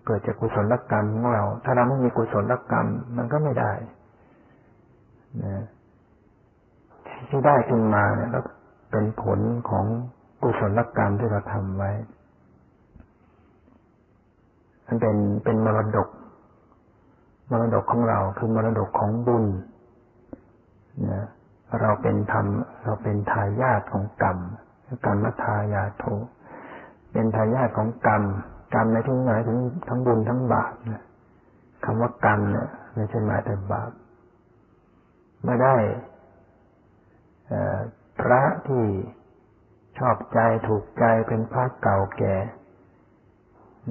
[0.06, 3.72] เกิดจากกุศลกรรมของเรา ถ้าเราไม่มีกุศลกรรม มันก็ไม่ได้
[5.44, 5.64] นะ
[7.30, 8.40] ที่ได้ขึ้นมาเนี่ยก็
[8.92, 9.86] เป็นผลของ
[10.42, 11.92] กุศลกรรมที่เราทำไว้
[14.86, 16.10] มันเป็นเป็นมรดก
[17.52, 19.46] มรดกของเราคือมรดกของบุญ
[21.10, 21.26] นะ
[21.82, 22.46] เราเป็นธรรม
[22.84, 24.38] เราเป็นทายาทของกรรม
[25.06, 26.04] กรรมทายาโท
[27.12, 28.24] เป็นทายาทของกรรม
[28.74, 31.04] กรรมในที่หมายถึงทั้งบุญทั้งบาปนะ
[31.84, 33.92] คำว่ากรรมเนี่ยไม่ใช่หมายแต่บาป
[35.46, 35.76] ไม่ได้
[38.20, 38.84] พระที่
[40.00, 42.36] ชอบใจถูกใจเป็นพระเก่าแก่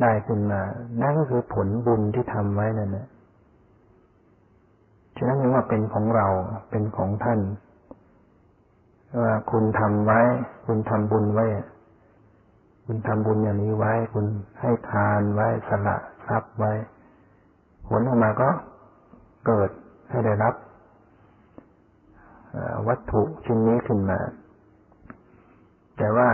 [0.01, 0.61] ได้ขึ้นมา
[1.01, 3.07] นั่นก็คือผลบุญที่ทำไว้นั่นแหละ
[5.17, 6.27] ฉะนั้นว่าเป็นของเรา
[6.71, 7.41] เป็นของท่าน
[9.23, 10.21] ว่าคุณทำไว้
[10.67, 11.47] คุณทำบุญไว้
[12.87, 14.27] คุณทำบุญอย่างนี้ไว้ คุณ
[14.61, 16.73] ให้ทานไว้สละทรัพย์ไว้
[17.89, 18.49] ผลออกมาก็
[19.47, 19.71] เกิด
[20.11, 20.55] ให้ได้รับ
[22.89, 24.19] วัตถุชิ้นนี้ขึ้นมา
[25.99, 26.29] แต่ว่า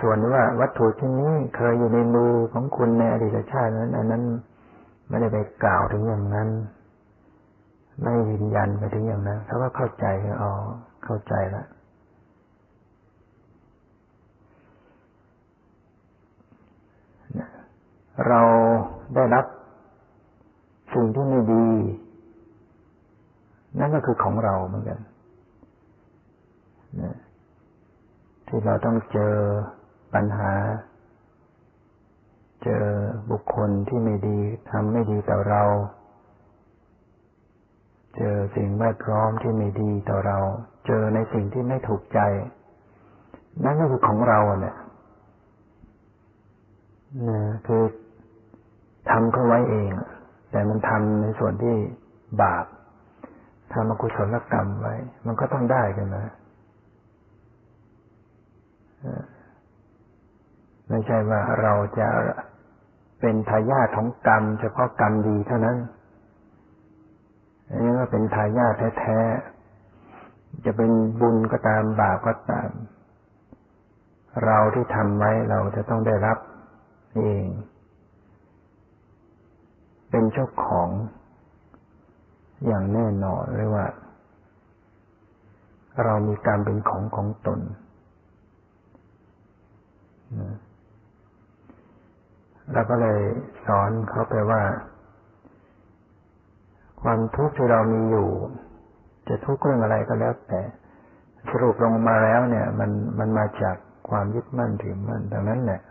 [0.00, 4.22] ส่วนว่าวัตถุชิ้นนี้เคยอยู่ในมือของคุณในอดีตชาตินั้น อันนั้น
[5.08, 6.48] ไม่ได้ไปกล่าวถึงอย่างนั้น
[8.02, 10.06] ไม่ยืนยันไปถึงอย่างนั้นเขาก็เข้าใจ
[10.42, 10.52] อ๋อ
[11.04, 11.66] เข้าใจแล้ว
[18.28, 18.40] เรา
[19.14, 19.44] ได้รับ
[20.94, 21.66] สิ่งที่ไม่ดี
[23.78, 24.98] นั่นก็คือของเราเหมือนกัน
[28.54, 29.34] ที่เราต้องเจอ
[30.14, 30.52] ปัญหา
[32.64, 32.84] เจอ
[33.30, 34.38] บุคคลที่ไม่ดี
[34.70, 35.62] ทำไม่ดีต่อเรา
[38.16, 40.38] เจอสิ่งแวดล้อมที่ไม่ดีต่อเรา
[40.86, 42.20] เจอในสิ่งที่ไม่ถูกใจ
[43.64, 44.76] นั่นก็คือของเราเนี่ย
[47.28, 47.82] นะคือ
[49.10, 49.90] ทำเขาไว้เอง
[50.50, 51.76] แต่มันทำในส่วนที่
[52.42, 52.64] บาป
[53.72, 54.94] ทำอกุศลกรรมไว้
[55.26, 56.34] มันก็ต้องได้กันนะ
[60.88, 62.08] ไม่ใช่ว่าเราจะ
[63.20, 65.78] เป็นทายาทของกรรม เฉพาะกรรมดีเท่านั้น
[67.68, 72.70] อันนี้ก็เป็นทายาทแท้ๆ จะเป็นบุญก็ตามบาปก็ตาม
[74.44, 76.38] เราที่ทำไว้เราจะต้องได้รับ
[77.16, 77.44] เอง
[80.10, 80.88] เป็นเจ้าของ
[82.66, 83.86] อย่างแน่นอนเลยว่า
[86.04, 87.60] เรามีการเป็นของของตน
[92.72, 93.20] เราก็เลย
[93.66, 94.62] สอนเขาไปว่า
[97.02, 98.28] ความทุกข์ที่เรามีอยู่
[99.28, 100.62] จะทุกข์เรื่องอะไรก็แล้วแต่
[101.50, 103.76] สรุปลงมาแล้วเนี่ย มันมันมาจาก
[104.08, 105.82] ความยึดมั่นถือมั่นดังนั้นเนี่ย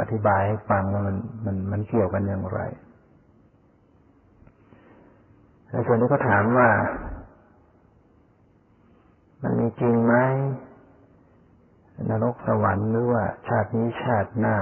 [0.00, 2.60] อธิบายให้ฟังว่ามันมันมันเกี่ยวกันอย่างไร
[5.70, 6.68] ในส่วนนี้ก็ถามว่า
[9.42, 10.14] มันมีจริงไหม
[12.08, 14.56] นรกสวรรค์หรือว่าชาตินี้ชาติหน้า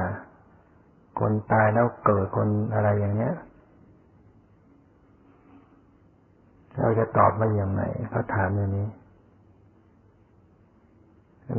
[1.21, 3.35] คนตายแล้วเกิดคนอะไรอย่างเนี้ย
[6.79, 8.89] เราจะตอบมาอย่างไรเขาถามอย่างนี้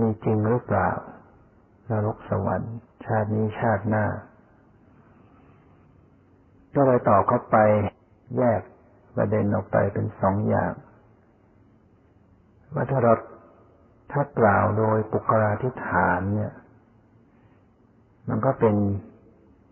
[0.02, 0.90] มีจริงหรือเปล่า
[1.92, 2.74] นรกสวรรค์
[3.06, 4.06] ชาตินี้ชาติหน้า
[6.76, 7.58] ก็เลยตอบเข้าไป
[8.38, 8.62] แยก
[9.16, 10.74] ประเด็นออกไปเป็นสองอย่าง
[12.74, 13.14] ว่าถ้าเรา
[14.12, 16.54] ถ้ากล่าวโดยปุกราธิฐานเนี่ย
[18.30, 18.76] มันก็เป็น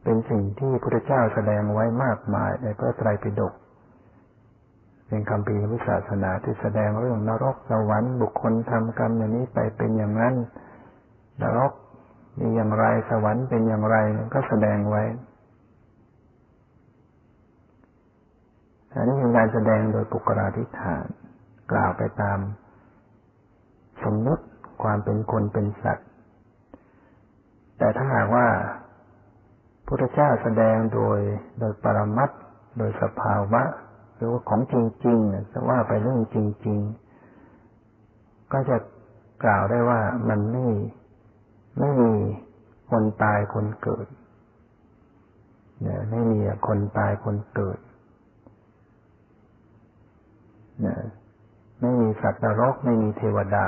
[0.04, 3.54] เป็นสิ่งที่พระพุทธเจ้าแสดงไว้มากมายในพระไตรปิฎก
[5.08, 10.36] เป็นคำพีวิศาสนาที่แสดงเรื่องนรกสวรรค์บุคคลทำกรรมอย่างนี้ไปเป็นอย่างนั้น
[11.42, 11.72] นรก
[12.40, 13.96] มีอย่างไรสวรรค์เป็นอย่างไร
[14.34, 15.04] ก็แสดงไว้
[18.94, 21.06] อันนี้เป็นการแสดงโดยปุกราธิฐาน
[21.72, 22.40] กล่าวไปตาม
[24.04, 24.44] สมมติ
[24.84, 26.08] ความเป็นคนเป็นสัตว์
[27.78, 28.48] แต่ถ้าหากว่า
[29.88, 31.20] พุทธเจ้าแสดงโดย
[31.60, 32.30] โดยปรมัต
[32.78, 33.64] โดยสภาวะ
[34.16, 36.80] หรือว่าของจริงๆจะว่าไปเรื่องจริง
[37.66, 38.78] ๆ ก็จะ
[39.44, 40.68] กล่าวได้ว่ามันไม่
[41.80, 42.14] ไม่มี
[42.92, 44.08] คนตายคนเกิด
[45.82, 47.80] เนี่ยไม่มีคนตายคนเกิด
[50.82, 51.00] เนี่ย
[51.82, 53.68] ไม่มีสัตว์นรกไม่มีเทวดา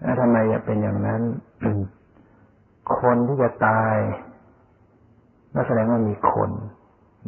[0.00, 1.22] แล้วทำไมจะเป็นอย่างนั้น
[3.00, 3.94] คนที่จะตาย
[5.54, 6.50] ก็แสดงว่ามีคน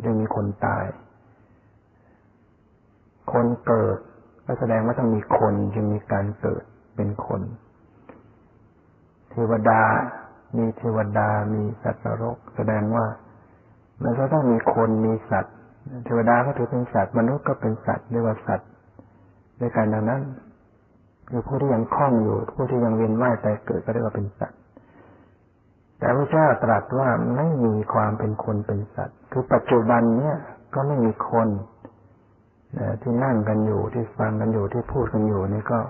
[0.04, 0.84] จะมีคนตาย
[3.32, 3.98] คนเกิด
[4.46, 6.64] ก็แสดงว่าต้องมีคนจึงมีการเกิด
[6.96, 7.42] เป็นคน
[9.30, 9.82] เทวดา
[10.56, 13.06] มีเทวดา มีสัตว์นรก แสดงว่า
[14.02, 15.56] มันก็ต้องมีคนมีสัตว์
[16.04, 18.68] เทวดาก็ถือเป็นสัตว์มนุษย์ก็เป็นสัตว์เรียกว่าสัตว์
[19.60, 20.22] ด้วยกันดังนั้น
[21.28, 24.58] คือผู้ที่ยังคล่องอยู่ ผู้ที่ยังเวียนว่ายแต่เกิดก็เรียกว่าเป็นสัตว์
[25.98, 30.36] แต่พระเจ้าตรัสว่าไม่มีความเป็นคนเป็นสัตว์ คือปัจจุบันเนี้ย
[30.74, 31.48] ก็ไม่มีคน
[33.02, 35.80] ที่นั่งกันอยู่ที่ฟังกันอยู่ที่พูดกันอยู่นี่ก็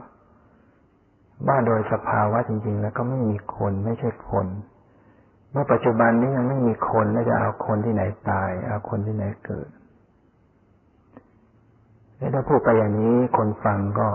[1.48, 4.46] ว่าโดยสภาวะจริง ๆ แล้วก็ไม่มีคนไม่ใช่คน
[5.52, 9.68] เมื่อปัจจุบันนี้ยังไม่มีคนแล้วจะเอาคนที่ไหนตาย เอาคนที่ไหนเกิด
[12.34, 14.08] ถ้าพูดไปอย่างนี้คนฟังก็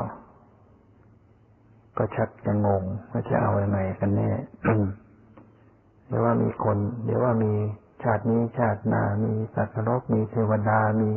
[1.98, 4.30] ก็ชักจะงงว่าจะเอาอยัางไงกันแน่
[6.08, 7.54] เดี๋ยวว่ามีคน เดี๋ยวว่ามี
[8.04, 11.12] ชาตินี้ชาติหน้ามีสัตว์นรกมีเทวดามี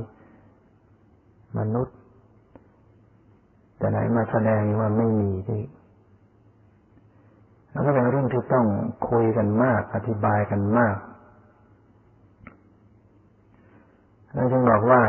[1.59, 1.97] มนุษย์
[3.78, 5.62] แต่ไหนมาแสดงว่าไม่มีที่
[7.70, 8.66] แล้วก็เป็นเรื่องที่ต้อง
[9.11, 10.97] คุยกันมาก อธิบายกันมาก
[14.34, 15.01] เราจึงบอกว่า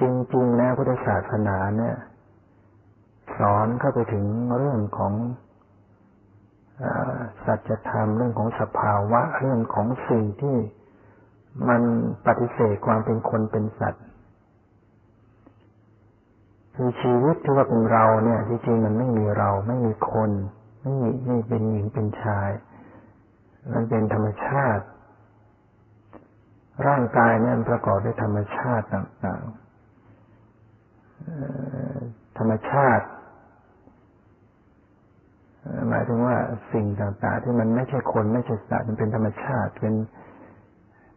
[0.00, 1.96] จริงๆแล้วพุทธศาสนาเนี่ย
[3.38, 4.24] สอนเข้าไปถึง
[4.56, 5.14] เรื่องของ
[7.44, 10.56] สัจธรรมเรื่องของสภาวะเรื่องของสิ่งที่
[11.68, 11.82] มัน
[12.26, 14.04] ปฏิเสธความเป็นคนเป็นสัตว์
[16.74, 20.30] คือชีวิตที่ว่าเป็นเราเนี่ยที่จริงมันไม่มีเราไม่มีคน
[20.82, 22.50] ไม่มีไม่เป็นหญิงเป็นชาย
[23.72, 24.84] มันเป็นธรรมชาติ
[26.86, 29.61] ร่างกายเนี่ยประกอบด้วยธรรมชาติต่างๆ
[32.38, 33.06] ธรรมชาติ
[35.88, 36.36] หมายถึงว่า
[36.72, 39.94] สิ่งต่างๆ ที่มันไม่ใช่คนไม่ใช่สัตว์มันเป็นธรรมชาติ เป็น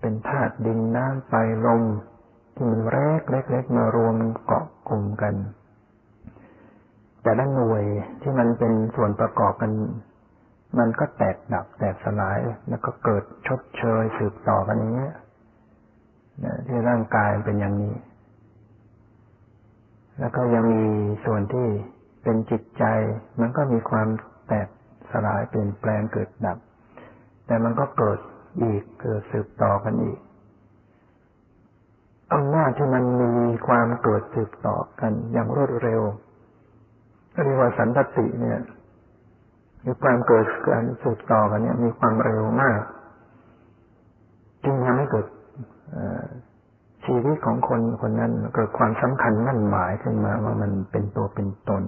[0.01, 1.33] เป็นธาตุดินน้ำไฟ
[1.65, 1.83] ลม
[2.55, 5.33] ที่มันเล็กเล็กๆมารวมเกาะกลุ่มกัน
[7.23, 7.83] แต่ละหน่วย
[8.21, 9.71] ที่มันเป็นส่วนประกอบกัน
[10.79, 12.39] มันก็แตกดับแตกสลาย
[12.69, 15.13] แล้วก็เกิดชดเชยสืบต่อกันอย่างเงี้ย
[16.67, 17.93] ที่ร่างกายเป็นอย่างนี้
[20.19, 20.83] แล้วก็ยังมี
[21.25, 21.67] ส่วนที่
[22.23, 22.83] เป็นจิตใจ
[23.39, 24.07] มันก็มีความ
[24.47, 24.67] แตก
[25.11, 26.57] สลายเปลี่ยนแปลงเกิดดับ
[27.45, 28.19] แต่มันก็เกิด
[28.61, 30.19] อีกเกิดสืบต่อกันอีก
[32.33, 33.03] อำนาจที่มัน
[33.39, 36.01] มีความเกิดสืบต่อกันอย่างรวดเร็ว
[37.43, 38.59] เรียกว่าสันตติเนี่ย
[39.85, 42.79] มีความเกิดการสืบต่อกันเนี่ย มีความเร็วมาก
[44.63, 45.25] จึงทำให้เกิด
[47.05, 51.83] ชีวิตของคนคนนั้นเกิดความสำคัญมั่นหมายขึ้นมาว่ามันเป็นตัวเป็นตน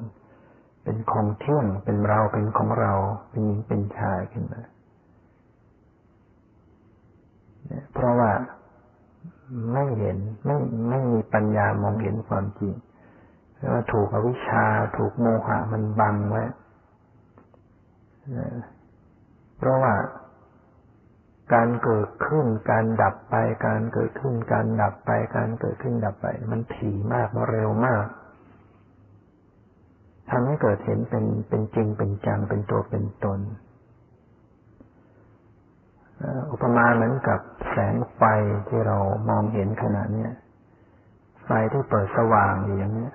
[0.84, 2.92] เป็นของเที่ยงเป็นเราเป็นของเรา
[3.30, 4.62] เป็นหญิงเป็นชายขึ้นมา
[7.94, 8.32] เพราะว่า
[9.74, 10.58] ไม่เห็นไม่
[10.90, 12.74] ไม่มีปัญญามองเห็นความจริง
[13.74, 14.66] ว่าถูกอวิชชา
[14.98, 16.44] ถูกโมหะมันบังไว้
[19.58, 19.94] เพราะว่า
[21.54, 23.36] การเกิดขึ้น การดับไป
[23.66, 28.06] การเกิดขึ้น การดับไป การเกิดขึ้นดับไป มันถี่มากมันเร็วมาก
[30.30, 33.40] ทำให้เกิดเห็นเป็นเป็นจริงเป็นจังเป็นตัวเป็นตน
[36.52, 37.40] อุปมาเหมือนกับ
[37.72, 38.22] แสงไฟ
[38.68, 38.98] ที่เรา
[39.30, 40.28] มองเห็นขณะนี้
[41.46, 43.10] ไฟที่เปิดสว่างอยู่อย่างนี้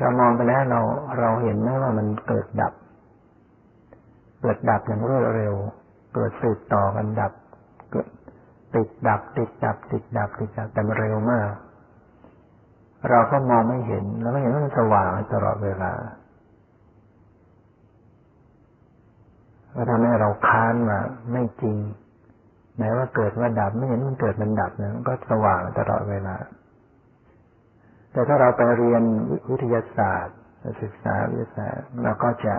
[0.00, 0.80] เรามองไปแล้วเรา
[1.18, 2.72] เราเห็นไหมว่ามันเกิดดับ
[4.42, 5.54] เกิดดับอย่างรวดเร็ว
[6.14, 7.32] เกิดสืบต่อกันดับ
[7.90, 8.06] เกิด
[8.74, 11.50] ติดดับ ติดดับ ติดดับ ติดดับแต่มันเร็วมาก
[13.10, 15.92] เราก็มองไม่เห็นแล้วก็เห็นว่ามันสว่างตลอดเวลา
[19.74, 20.98] ก็ทำให้เราค้านมา
[21.32, 21.76] ไม่จริง
[22.76, 26.36] ไหนว่าเกิดว่าดับไม่เห็นมันเกิดมันดับเนี่ยมันก็สว่างตลอดเวลา
[28.12, 29.02] แต่ถ้าเราไปเรียน
[29.50, 30.36] วิทยาศาสตร์
[30.82, 32.54] ศึกษาวิทยาศาสตร์เราก็จะ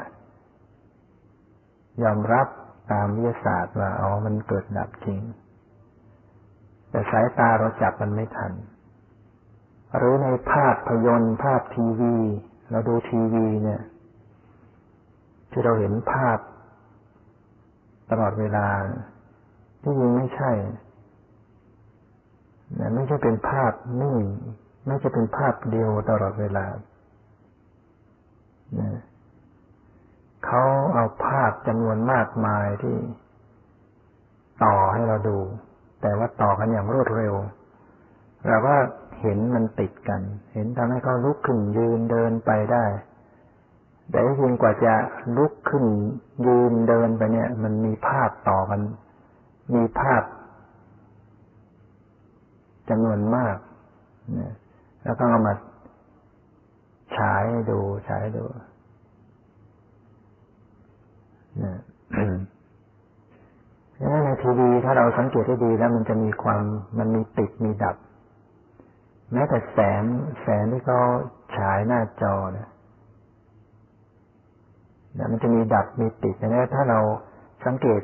[2.03, 2.47] ยอมรับ
[2.91, 5.21] ตามวิทยาศาสตร์ว่าอ๋อมันเกิดดับจริง
[6.89, 8.53] แต่สายตาเราจับมันไม่ทัน
[9.97, 12.15] หรือในภาพพยนตร์ภาพทีวี
[12.71, 13.81] เราดูทีวีเนี่ย
[15.51, 16.37] ที่เราเห็นภาพ
[18.09, 18.67] ตลอดเวลา
[19.81, 20.51] ที่จริงไม่ใช่
[22.79, 23.71] นะไม่ใช่เป็นภาพ
[24.01, 24.17] นิ่ง
[24.87, 26.65] ไม่ใช่เป็นภาพเดียวตลอดเวลา
[28.79, 28.89] นะ
[30.45, 30.63] เขา
[30.93, 32.95] เอาภาพจำนวนมากมายที่
[34.63, 35.37] ต่อให้เราดู
[36.01, 37.33] แต่ว่าต่อกันอย่างรวดเร็ว
[38.47, 38.75] เราก็
[39.21, 40.21] เห็นมันติดกัน
[40.53, 42.85] เห็นทำให้เขาลุกขึ้นยืนเดินไปได้
[44.09, 44.93] แต่จริงกว่าจะ
[45.37, 45.85] ลุกขึ้น
[46.47, 48.81] ยืนเดินไปเนี่ย มันมีภาพต่อกัน
[49.75, 50.23] มีภาพ
[52.89, 53.55] จำนวนมาก
[55.03, 55.53] แล้วก็เอามา
[57.17, 57.79] ฉายดู
[58.09, 58.43] ฉายดู
[61.61, 61.77] นี่ย
[63.97, 66.61] ฉะนั้นในทีวีถ้าเราสังเกตให้ดีแล้วมันจะมีความ
[66.99, 67.95] มันมีติดมีดับ
[69.33, 70.03] แม้แต่แสง
[70.41, 70.99] แสงที่เขา
[71.55, 72.69] ฉายหน้าจอเนี่ย
[75.17, 76.99] นะมันจะมีดับมีติดนะถ้าเรา
[77.65, 78.01] สังเกต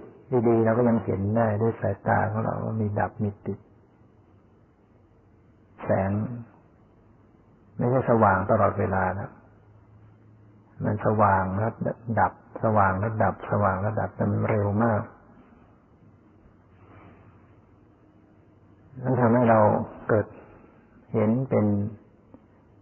[0.48, 3.60] ดีๆเราก็ยังเห็นได้ด้วยสายตาของเราว่ามีดับมีติด
[5.84, 6.12] แสง
[7.78, 9.30] ไม่ใช่สว่างตลอดเวลานะ
[10.84, 11.74] มันสว่างแล้ว
[12.20, 15.02] ดับ สว่างแล้วดับ สว่างแล้วดับแต่มันเร็วมาก
[19.02, 19.60] นั่นทำให้เรา
[20.08, 20.28] เกิด
[21.14, 21.66] เห็นเป็น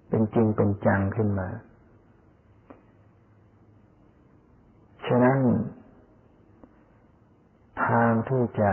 [0.10, 1.48] เป็นจริงเป็นจังขึ้นมา
[5.08, 5.40] ฉะนั้น
[7.86, 8.72] ทางที่จะ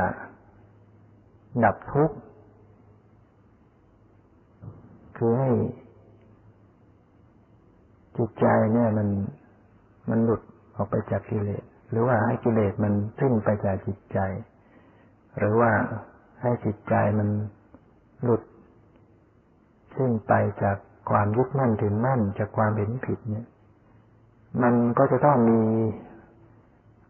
[1.65, 2.17] ดับทุกข์
[5.17, 5.51] คือให้
[8.21, 9.09] จิตใจเนี่ยมัน
[10.11, 10.43] มันหลุด
[10.77, 14.19] ออกไปจากกิเลส หรือว่าให้กิเลสมันสิ้นไปจากจิตใจ
[15.39, 15.73] หรือว่า
[16.43, 17.29] ให้จิตใจมัน
[18.23, 18.43] หลุด
[19.97, 20.77] สิ้นไปจาก
[21.11, 23.47] ความยึดมั่นถือมั่นจากความเห็นผิดเนี่ย
[24.63, 25.63] มันก็จะต้องมี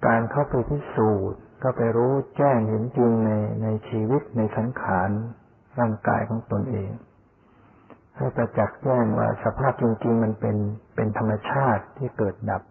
[0.06, 3.30] การเข้าไปพิสูจน์ก็ไปรู้แจ้งเห็นจริงใน
[3.62, 5.10] ในชีวิตในสังขาร
[5.78, 6.90] ร่างกายของตนเอง
[8.16, 10.56] ให้ประจักษ์แจ้งว่าสภาพจริง ๆ มันเป็น
[11.00, 12.62] เป็นธรรมชาติที่เกิดดับ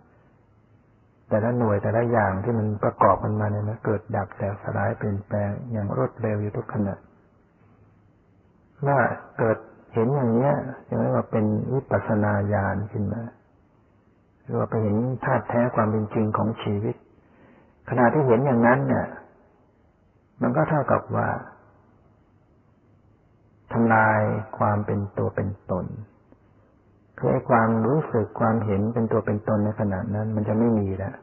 [1.30, 6.96] แต่ละหน่วยแต่ละอย่างที่มันประกอบกันมาเนี่ยนะเกิดดับแตกสลายเปลี่ยนแปลงอย่างรวดเร็วอยู่ทุกขณะ
[8.88, 9.00] ว่า
[9.38, 9.58] เกิด
[9.94, 10.54] เห็นอย่างเนี้ย
[10.88, 13.22] จะเรียกว่าเป็นวิปัสนาญาณขึ้นมา
[14.44, 16.96] หรือว่าไปเห็นธาตุแท้ความเป็นจริงของชีวิต
[17.90, 19.08] ขณะที่เห็นอย่างนั้นเนี่ย
[20.42, 21.30] มันก็เท่ากับว่า
[23.74, 24.20] ทำลาย
[24.58, 25.88] ความเป็นตัวเป็นตน
[27.20, 31.16] คือความรู้สึกความเห็นเป็นตัวเป็นตนในขณะนั้น มันจะไม่มีแล้ว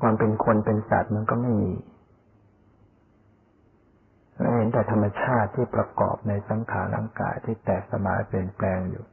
[0.00, 1.72] ความเป็นคนเป็นสัตว์มันก็ไม่มี
[4.40, 9.04] เราเห็นแต่ธรรมชาติที่ประกอบในสังขารร่างกายที่แตกสมายเปลี่ยนแปลงอยู่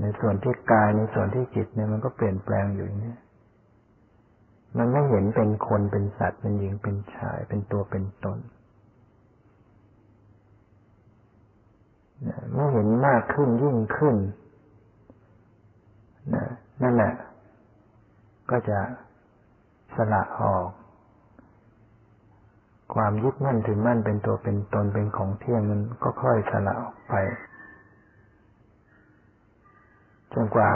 [0.00, 3.14] ในส่วนที่กายในส่วนที่จิตเนี่ยมันก็เปลี่ยนแปลงอยู่อย่างนี้
[4.78, 8.38] มันไม่เห็นเป็นคนเป็นสัตว์เป็นหญิงเป็นชายเป็นตัวเป็นตน
[12.52, 14.16] เมื่อเห็นมากขึ้นยิ่งขึ้น
[16.82, 17.14] นั่นแหละ
[18.50, 18.78] ก็จะ
[19.96, 20.68] สละออก
[22.94, 27.14] ความยึดมั่นถือมั่นเป็นตัวเป็นตนเป็นของเที่ยงมันก็ค่อยสละออกไป
[30.32, 30.70] จนกว่า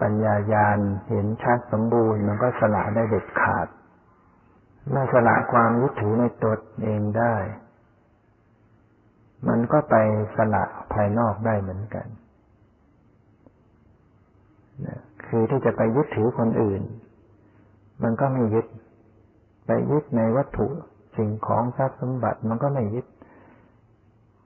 [0.00, 3.66] ปัญญายาณเห็นชัดสมบูรณ์มันก็สละได้เด็ดขาด
[4.90, 7.34] เมื่อสละความยึดถือในตัวเองได้
[9.48, 9.94] มันก็ไป
[10.36, 12.06] สละภายนอกได้เหมือนกัน
[15.26, 16.82] คือที่จะไปยึดถือคนอื่น
[18.02, 18.66] มันก็ไม่ยึด
[19.66, 20.66] ไปยึดในวัตถุ
[21.16, 23.06] สิ่งของทรัพย์สมบัติมันก็ไม่ยึด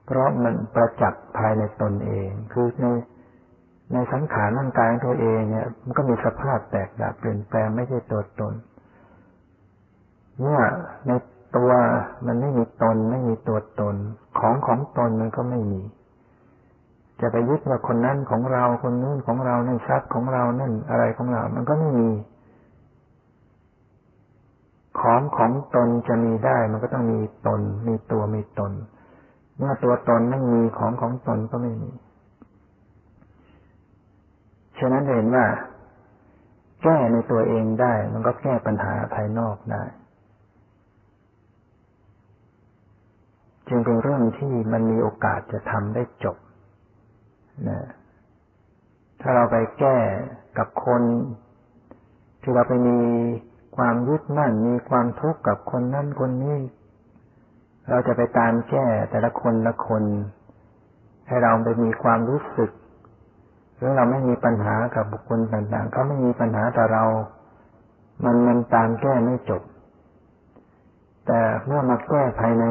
[0.05, 2.87] เพราะมันประจักษ์ภายในตนเอง คือใน
[3.93, 8.53] ในสังขารร่างกายตัวเองเนี่ย มันก็มีสภาพแตกดับเปลี่ยนแปลงไม่ใช่ตัวตน
[10.39, 10.59] เมื่อ
[11.07, 11.11] ใน
[11.55, 11.71] ตัว
[12.27, 13.95] มันไม่มีตน ไม่มีตัวตน
[14.39, 15.81] ของของตนมันก็ไม่มี
[17.21, 22.09] จะไปยึดว่าคนนั้นของเราคนนู้นของเรานั่นทรัพย์ของเรานั่นอะไรของเรา มันก็ไม่มี
[25.01, 28.71] ของของตนจะมีได้ มันก็ต้องมีตน มีตัวมีตน
[29.57, 31.91] เมื่อตัวตนไม่มีของของตนก็ไม่มี
[34.79, 35.45] ฉะนั้นเห็นว่า
[36.83, 39.83] แก้ในตัวเองได้ มันก็แก้ปัญหาภายนอกได้
[43.71, 46.37] จึงเป็นเรื่องที่มันมีโอกาสจะทำได้จบ
[47.69, 47.81] นะ
[49.21, 49.97] ถ้าเราไปแก้
[50.57, 51.01] กับคน
[52.41, 52.99] ที่เราไปมี
[53.77, 56.57] ความยึดมั่นมีความทุกข์กับคนนั้นคนนี้
[57.89, 60.03] เราจะไปตามแก้แต่ละคนละคน
[61.27, 62.71] ให้เราไปมีความรู้สึก
[63.77, 67.03] หรือเราไม่มีปัญหากับบุคคลต่างๆเขาไม่มีปัญหาแต่เรา
[68.25, 69.61] มันมันตามแก้ไม่จบ
[71.27, 72.63] แต่เมื่อมาแก้ภายใน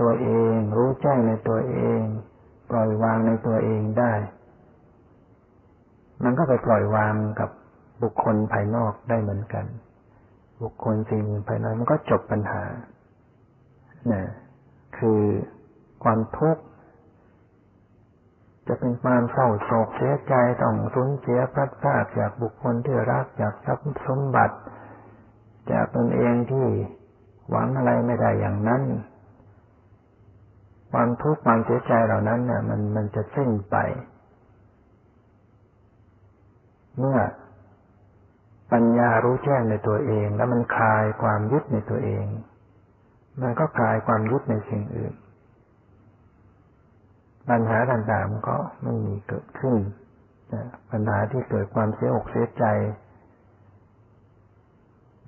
[0.00, 2.00] ตัวเอง รู้แจ้งในตัวเอง
[2.70, 4.12] ปล่อยวางในตัวเองได้
[6.24, 7.50] มันก็ไปปล่อยวางกับ
[8.02, 9.66] บุคคลภายนอกได้เหมือนกัน
[10.62, 12.64] บุคคลสิ่งภายในมันก็จบปัญหา
[14.12, 14.22] นะ
[14.98, 15.22] คือ
[16.04, 16.62] ความทุกข์
[18.68, 24.56] จะเป็นความเศร้าโศกเสียใจต้องสูญเสียพลัดพรากจากบุคคลที่รักจากทรัพย์สมบัติ
[25.72, 26.66] จากตนเองที่
[27.50, 28.82] หวังอะไรไม่ได้อย่างนั้น
[30.94, 33.76] ความทุกข์ความเสียใจเหล่านั้นเนี่ยมันมันจะสิ้นไป
[36.98, 37.18] เมื่อ
[38.72, 42.26] ปัญญารู้แจ้งในตัวเอง แล้วมันคลายความยึดในตัวเอง
[43.42, 45.14] มันก็คลายความยึดในสิ่งอื่น
[47.48, 49.76] ปัญหาต่างๆมันก็ไม่มีเกิดขึ้น
[50.90, 52.64] ปัญหาที่เกิดความเสียอกเสียใจ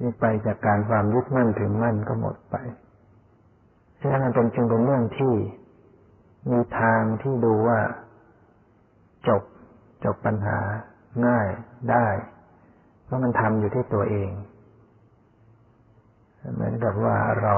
[0.01, 2.57] นี่ไปจากการความยึดมั่นถึงมั่นก็หมดไป
[4.01, 5.35] ฉะนั้นมันเป็นจึงเป็นเรื่องที่
[6.51, 7.81] มีทางที่ดูว่า
[9.29, 9.43] จบ
[10.05, 10.59] จบปัญหา
[11.27, 11.49] ง่าย
[11.91, 12.07] ได้
[13.05, 14.31] เพราะมันทำอยู่ที่ตัวเอง
[16.55, 17.57] เหมือนกับว่าเรา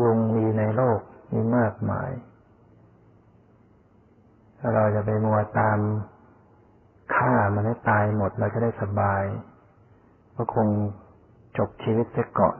[0.00, 1.00] ยุงมีในโลก
[1.32, 2.10] มีมากมาย
[4.58, 5.78] ถ้าเราจะไปมัวตาม
[7.14, 9.24] ฆ่ามันให้ตายหมดเราจะได้สบาย
[10.42, 10.68] ก็คง
[11.58, 12.56] จบชีวิตเสียก่อน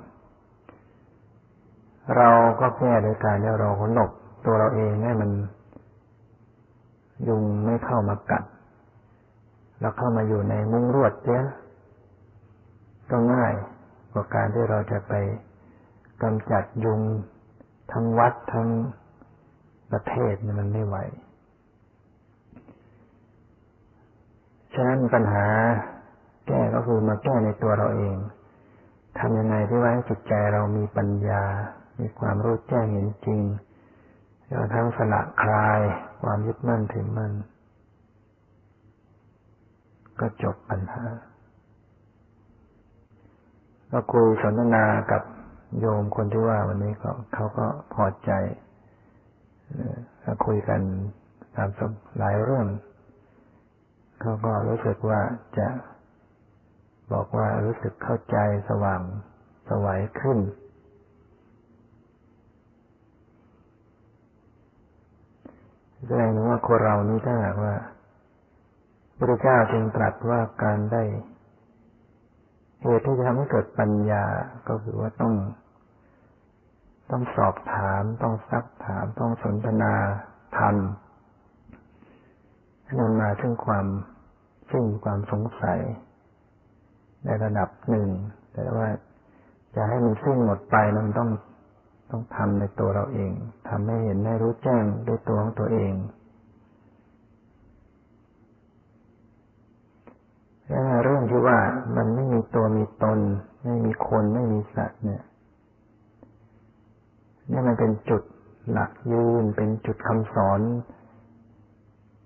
[2.16, 4.10] เราก็แก้โดยการที่เราหลบ
[4.44, 5.30] ตัวเราเองให้มัน
[7.28, 8.44] ยุงไม่เข้ามากัด
[9.80, 11.42] แล้วเข้ามาอยู่ในมุ้งรวดเสีย
[13.10, 13.52] ก็ง่าย
[14.12, 15.14] กว่าการที่เราจะไป
[16.22, 17.00] กำจัดยุง
[17.92, 18.68] ทั้งวัดทั้ง
[19.90, 20.96] ประเทศมันไม่ไหว
[24.74, 25.46] ฉะนั้นปัญหา
[26.50, 28.16] แก้ก็คือมาแก้ในตัวเราเอง
[29.18, 31.42] ทำยังไงที่ว่าให้จิตใจเรามีปัญญา
[32.00, 33.40] มีความรู้แจ้งเห็นจริง
[34.48, 35.80] เราทั้งสละคลาย
[36.22, 37.32] ความยึดมั่นถือมั่น
[40.20, 41.04] ก็จบปัญหา
[43.92, 45.22] ก็คุยสนทนากับ
[45.78, 48.30] โยมคนที่ว่าวันนี้ก็เขาก็พอใจ
[50.24, 50.80] ก็คุยกัน
[51.56, 51.68] ตาม
[52.18, 52.66] หลายเรื่อง
[54.20, 55.20] เขาก็รู้สึกว่า
[55.58, 55.68] จะ
[57.12, 58.36] บอกว่ารู้สึกเข้าใจ
[58.68, 59.02] สว่าง
[59.68, 60.38] สวัยขึ้น
[66.06, 67.74] แสดงว่าคนเรานี้ถ้าหากว่า
[69.18, 71.02] พระเจ้าจึงตรัสว่าการได้
[72.82, 74.24] เหตุที่จะทำให้เกิดปัญญา
[74.68, 75.34] ก็คือว่าต้อง
[77.10, 79.94] ต้องสอบถาม ต้องซักถาม ต้องสนทนา
[80.58, 80.76] ธรรม
[82.98, 83.86] นำมาซึ่งความ
[84.70, 85.80] ซึ่งความสงสัย
[87.24, 88.08] ในระดับหนึ่ง
[88.52, 88.88] แต่ว่า
[89.74, 91.30] จะให้มันสิ้นหมดไปนั้นต้อง
[92.10, 93.32] ต้องทำในตัวเราเอง
[93.68, 95.92] ทำให้เห็นให้รู้แจ้งด้วยตัวของตัวเอง
[101.04, 101.58] เรื่องที่ว่า
[101.96, 103.18] มันไม่มีตัวมีตน
[103.64, 105.22] ไม่มีคนไม่มีสัตว์เนี่ย
[107.50, 108.22] นี่มันเป็นจุด
[108.70, 110.60] หลักยืน เป็นจุดคำสอน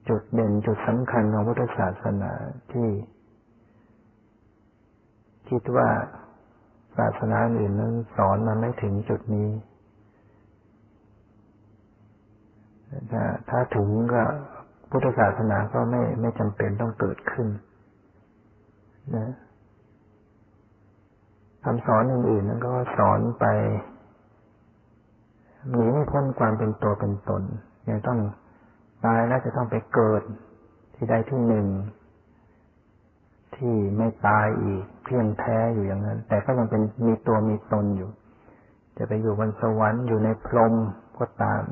[0.09, 2.32] จุดเด่นจุดสำคัญของพุทธศาสนา
[2.72, 2.88] ที่
[5.49, 5.88] คิดว่า
[6.97, 9.49] ศาสนาอื่นนั้นสอนมาไม่ถึงจุดนี้
[13.11, 14.22] ถ้าถ้าถึงก็
[14.90, 17.49] พุทธศาสนาก็ไม่ไม่จำเป็นต้องเกิดขึ้น
[19.16, 19.32] นะ
[21.64, 23.45] คำสอนอื่นๆนั้นก็สอนไป
[25.70, 27.42] หนีไม่พ้นความเป็นตัวเป็นตน
[27.88, 28.18] ยังต้อง
[29.05, 30.22] ตายแล้วจะต้องไปเกิด
[30.95, 31.66] ที่ใดที่หนึ่ง
[33.59, 38.11] ที่ไม่ตายอีกเพียงแท้อยู่อย่างนั้น แต่ก็ยังเป็นมีตัวมีตนอยู่
[38.99, 40.75] จะไปอยู่บนสวรรค์อยู่ในพรหม
[41.19, 41.63] ก็ตาม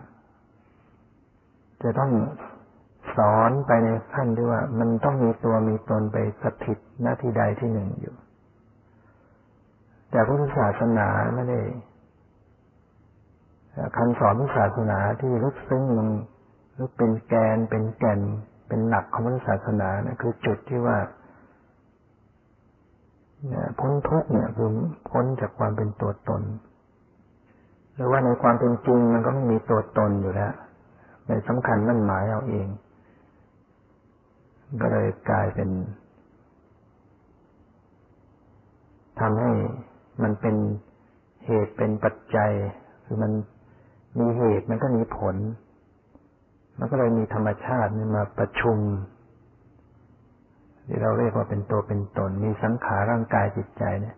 [1.83, 2.13] จะต้อง
[3.17, 8.15] สอนไปในขั้นที่ว่า มันต้องมีตัวมีตนไปสถิตหน้าที่ใดที่หนึ่งอยู่
[10.11, 11.61] แต่พุทธศาสนาไม่ได้
[13.97, 16.09] คำสอนพุทธศาสนาที่ลึกซึ้งลง
[16.75, 18.21] หรือเป็นแกนเป็นแก่น
[18.69, 20.97] เป็นหลักของพุทธศาสนานะคือจุดที่ว่า
[23.79, 24.71] พ้นทุกเนี่ยคือ
[25.11, 26.43] พ้นจากความเป็นตัวตน
[27.95, 30.53] หรือว่าในความเป็นจริงมันก็ไม่มีตัวตนอยู่แล้ว
[31.29, 32.69] ในสำคัญมั่นหมายเอาเอง
[34.83, 35.71] ก็เลยกลายเป็น
[39.21, 39.53] ทำให้
[40.23, 40.57] มันเป็น
[41.47, 42.53] เหตุเป็นปัจจัย
[43.05, 43.33] คือมัน
[44.19, 45.37] มีเหตุมันก็มีผล
[46.79, 48.79] มันก็เลยมีธรรมชาติมาประชุม
[50.87, 54.17] ที่เราเรียกว่าเป็นตัวเป็นตน มีสังขารร่างกายจิตใจเนี่ย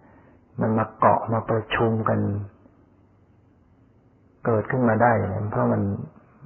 [0.61, 2.21] มันมาเกาะมาประชุมกัน
[4.45, 5.83] เกิดขึ้นมาได้เนี่ยเพราะมัน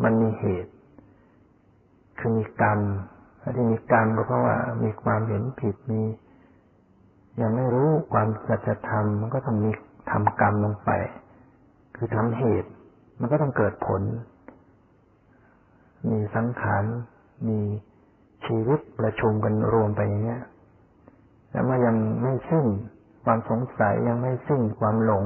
[0.04, 0.72] มันมีเหตุ
[2.18, 2.80] คือมีกรรม
[3.56, 6.02] ที่มีกรรมก็เพราะว่ามีความเห็นผิดมี
[7.40, 9.70] ยังไม่รู้ความสัจธรรมมันก็ต้องมี
[10.10, 10.90] ทำกรรมลงไป
[11.96, 12.70] คือทำเหตุ
[13.20, 14.02] มันก็ต้องเกิดผล
[16.10, 16.84] มีสังขาร
[17.48, 17.58] มี
[18.48, 20.42] ชีวิตประชุมกันรวมไปอย่างเงี้ย
[21.50, 22.66] แล้วมันยังไม่สิ้น
[23.24, 25.24] ความสงสัยยังไม่สิ้นความหลง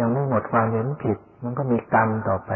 [0.00, 2.50] ยังไม่หมดความเห็นผิด มันก็มีกรรมต่อไป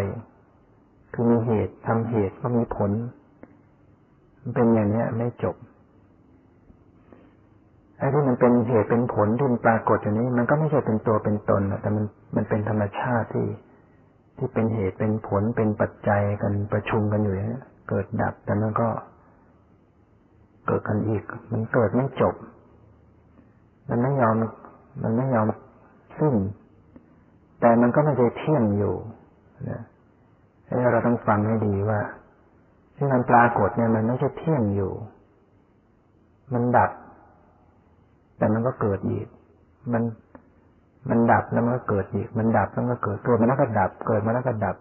[1.13, 2.91] คือมีเหตุทำเหตุก็มีผล
[4.41, 5.57] มันเป็นอย่างนี้ไม่จบ
[7.99, 12.05] ไอ้ที่มันเป็นเหตุเป็นผลที่ปรากฏอย่างนี้ มันก็ไม่ใช่เป็นตัวเป็นตนแต่มัน
[12.37, 13.49] มันเป็นธรรมชาติที่
[14.37, 18.89] ที่เป็นเหตุเป็นผลเป็นปัจจัยกันประชุมกันอยู่อย่างนี้เกิดดับแต่มันก็
[20.67, 22.35] เกิดกันอีก มันเกิดไม่จบ
[23.89, 24.35] มันไม่ยอม
[25.03, 25.47] มันไม่ยอม
[26.19, 26.35] สิ้น
[27.61, 28.95] แต่มันก็ไม่ได้เที่ยงอยู่
[29.71, 29.81] นะ
[30.93, 32.01] เราต้องฟังให้ดีว่า
[32.97, 34.93] ที่มันปรากฏเนี่ยมันไม่ใช่เที่ยงอยู่
[36.55, 36.91] มันดับ
[38.39, 39.27] แต่มันก็เกิดอีก
[39.93, 40.03] มัน
[41.11, 44.77] มันดับแล้วมันก็เกิดอีก มันดับแล้วก็เกิด เกิดมาแล้วก็ดับ เกิดมาแล้วก็ดับ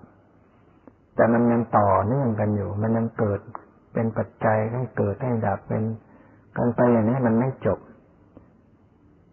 [1.16, 3.40] แต่มันยังต่อเนื่องกันอยู่ มันยังเกิด
[3.94, 5.84] เป็นปัจจัยให้เกิดให้ดับเป็น
[6.58, 7.80] กันไปอย่างนี้มันไม่จบ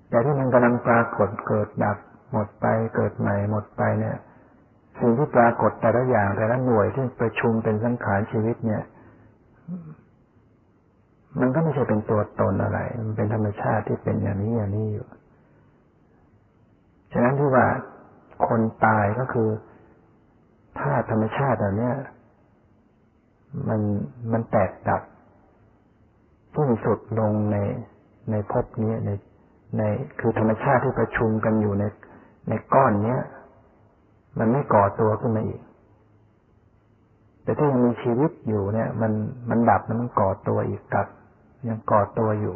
[0.08, 1.98] แต่ที่มันกำลังปรากฏเกิดดับ
[2.32, 4.16] หมดไปเกิดใหม่หมดไปเนี่ย
[5.00, 8.82] สิ่งที่ปรากฏแต่ละอย่างแต่ละหน่วยที่ประชุมเป็นสังขารชีวิตเนี่ย
[11.40, 15.06] มันก็ไม่ใช่เป็นตัวตนอะไร มันเป็นธรรมชาติที่เป็นอย่างนี้อย่างนี้อยู่
[17.12, 17.66] ฉะนั้นที่ว่า
[18.48, 19.48] คนตายก็คือ
[20.80, 21.90] ธาตุธรรมชาติเหล่านี้
[23.68, 23.80] มัน
[24.32, 25.02] มันแตกดับ
[26.54, 27.56] สิ้นสุดลงใน
[28.30, 29.10] ในภพนี้ใน
[29.78, 29.82] ใน
[30.20, 31.84] คือธรรมชาติที่ประชุมกันอยู่ใน
[32.48, 33.20] ในก้อนเนี้ย
[34.38, 35.60] มันไม่ก่อตัวขึ้นมาอีก
[37.42, 39.12] แต่ถ้ายังมีชีวิตอยู่เนี่ย มัน
[39.50, 41.06] มันดับมันก่อตัวอีกกับ
[41.68, 42.54] ยังก่อตัวอยู่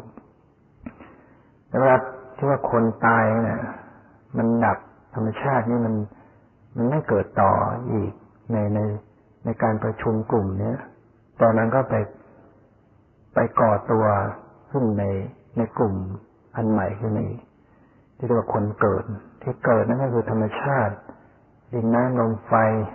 [1.67, 1.97] แต่เวลา
[2.35, 3.59] ที่ว่าคนตายเนี่ย
[4.37, 4.77] มันดับ
[5.15, 5.95] ธรรมชาตินี่มัน
[6.77, 7.51] มันไม่เกิดต่อ
[7.91, 8.11] อีก
[8.51, 8.79] ในใน
[9.45, 10.77] ในการประชุมกลุ่มเนี้ย
[11.41, 11.95] ตอนนั้นก็ไป
[13.33, 14.05] ไปก่อตัว
[14.71, 15.03] ขึ้นใน
[15.57, 15.95] ในกลุ่ม
[16.55, 17.39] อันใหม่ขึ้นอีก
[18.17, 19.03] ที่เรียกว่าคนเกิด
[19.41, 20.95] ที่เกิดนั่นก็คือธรรมชาติ
[21.73, 22.53] ดินน้ำลมไฟ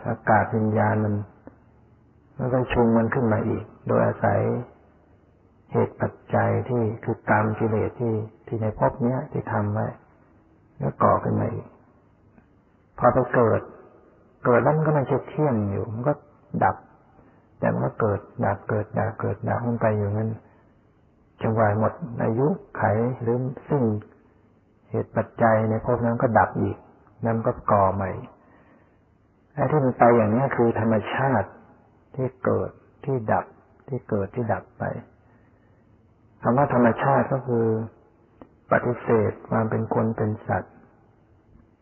[0.08, 1.14] อากาศวิญญาณมัน
[2.38, 4.40] มันก็ชุมมันขึ้นมาอีก โดยอาศัย
[5.72, 8.14] เหตุปัจจัยที่คือกรรมกิเลสที่
[8.46, 9.86] ที่ในภพเนี้ยที่ทำไว้
[10.78, 11.66] แล้วก่อขึ้นมาอีก
[12.98, 13.60] พอไปเกิด
[14.44, 16.12] เกิดแล้วมันก็ไม่ใช่เที่ยงอยู่ มันก็
[16.64, 16.76] ดับ
[17.58, 20.30] แต่มันก็เกิดดับเกิดดับเกิดดับมันไปอยู่นั้น
[21.40, 21.92] จนกว่าหมด
[22.22, 22.46] อายุ
[22.76, 22.82] ไข
[23.22, 23.38] หรือ
[23.68, 23.82] ซึ่ง
[24.90, 26.76] เหตุปัจจัยในภพนั้นก็ดับอีก
[27.26, 28.10] นั้นก็ก่อใหม่
[29.54, 31.48] ไอ้ที่มันไปอย่างนี้คือธรรมชาติ
[32.14, 32.70] ที่เกิด
[33.04, 33.46] ที่ดับ
[33.88, 34.84] ที่เกิดที่ดับไป
[36.42, 37.66] คำว่าธรรมชาติก็คือ
[38.72, 40.74] ปฏิเสธความเป็นคนเป็นสัตว์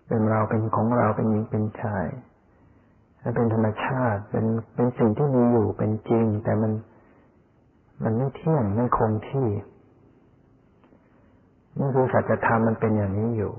[0.08, 2.06] เป็นเราเป็นของเราเป็นหญิงเป็นชาย
[3.27, 6.72] และเป็นธรรมชาติ เป็นเป็นสิ่งที่มีอยู่เป็นจริง แต่มัน
[8.05, 9.49] มันไม่เที่ยงไม่คงที่
[11.79, 13.53] นี่คือสัจธรรมมันเป็นอย่างนี้อยู่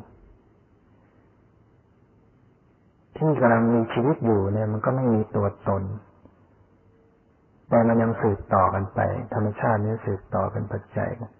[3.15, 5.83] ที่กำลังมีชีวิตอยู่เนี่ย มันก็ไม่มีตัวตน
[7.69, 8.99] แต่มันยังสืบต่อกันไป
[9.33, 11.31] ธรรมชาตินี้สืบต่อเป็นปัจจัยกัน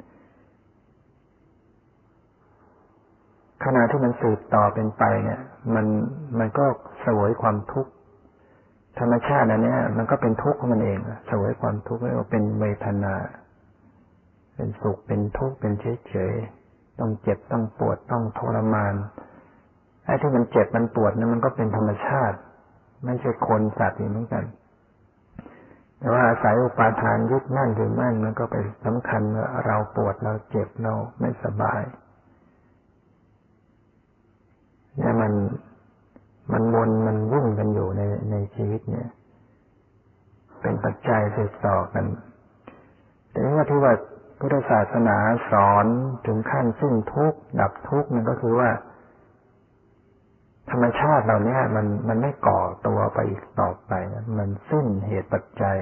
[3.64, 5.42] ขณะที่มันสืบต่อเป็นไปเนี่ย
[5.76, 5.86] มัน
[6.40, 6.66] มันก็
[7.06, 7.92] สวยความทุกข์
[9.00, 13.16] ธรรมชาติอันนี้มันก็เป็นทุกข์ของมันเองสวยความทุกข์เรียกว่าเป็นเวทนา
[14.56, 16.34] เป็นสุขเป็นทุกข์เป็นเฉยเฉย
[17.00, 18.94] ต้องเจ็บต้องปวดต้องทรมาน
[20.06, 22.38] ไอ้ที่มันเจ็บมันปวดนั้นมันก็เป็นธรรมชาติ
[23.06, 24.44] ไม่ใช่คนสัตว์เหมือนกัน
[26.00, 31.82] แต่ว่าอาศัยอุปาทานยึดมั่นถือมั่นมันก็ไปสำคัญว่าเราปวดเราเจ็บเราไม่สบาย
[34.98, 35.34] เนี่ยมัน
[36.78, 38.02] วนมันวุ่นกันอยู่ใน
[38.32, 39.10] ในชีวิตเนี่ย
[40.62, 42.06] เป็นปัจจัยสืบต่อกัน
[43.32, 43.94] แต่ว่าที่ว่า
[44.40, 45.18] พุทธศาสนา
[45.52, 45.86] สอน
[46.26, 48.70] ถึงขั้นสิ้นทุกข์ดับทุกข์นั่นก็คือว่า
[50.72, 53.94] ธรรมชาติเราเนี่ยมันมันไม่ก่อตัวไปอีกต่อไป
[54.38, 55.78] มันสิ้นเหตุปัจจัย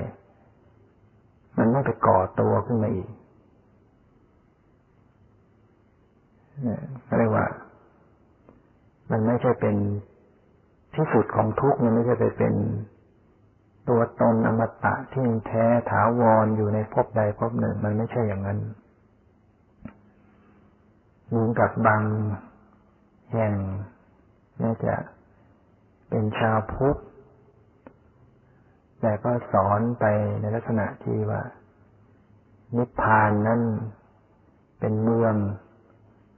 [1.57, 3.09] มันไม่ไปก่อตัวขึ้นมาอีก
[6.63, 6.81] เนี่ย
[7.19, 7.45] เรียกว่า
[9.11, 9.75] มันไม่ใช่เป็น
[10.95, 12.53] ที่สุดของทุกข์มันไม่ใช่ไปเป็น
[13.89, 18.59] ตัวตนอมตะที่แท้ถาวรอยู่ในภพใดภพหนึ่ง มันไม่ใช่อย่างนั้น
[21.27, 22.01] เหมือนกับบาง
[23.31, 23.53] แห่ง
[24.63, 24.95] น่าจะ
[26.09, 26.97] เป็นชาวพุทธ
[29.01, 30.05] แต่ก็สอนไป
[30.41, 31.41] ในลักษณะที่ว่า
[32.75, 33.61] นิพพานนั้น
[34.79, 35.35] เป็นเมือง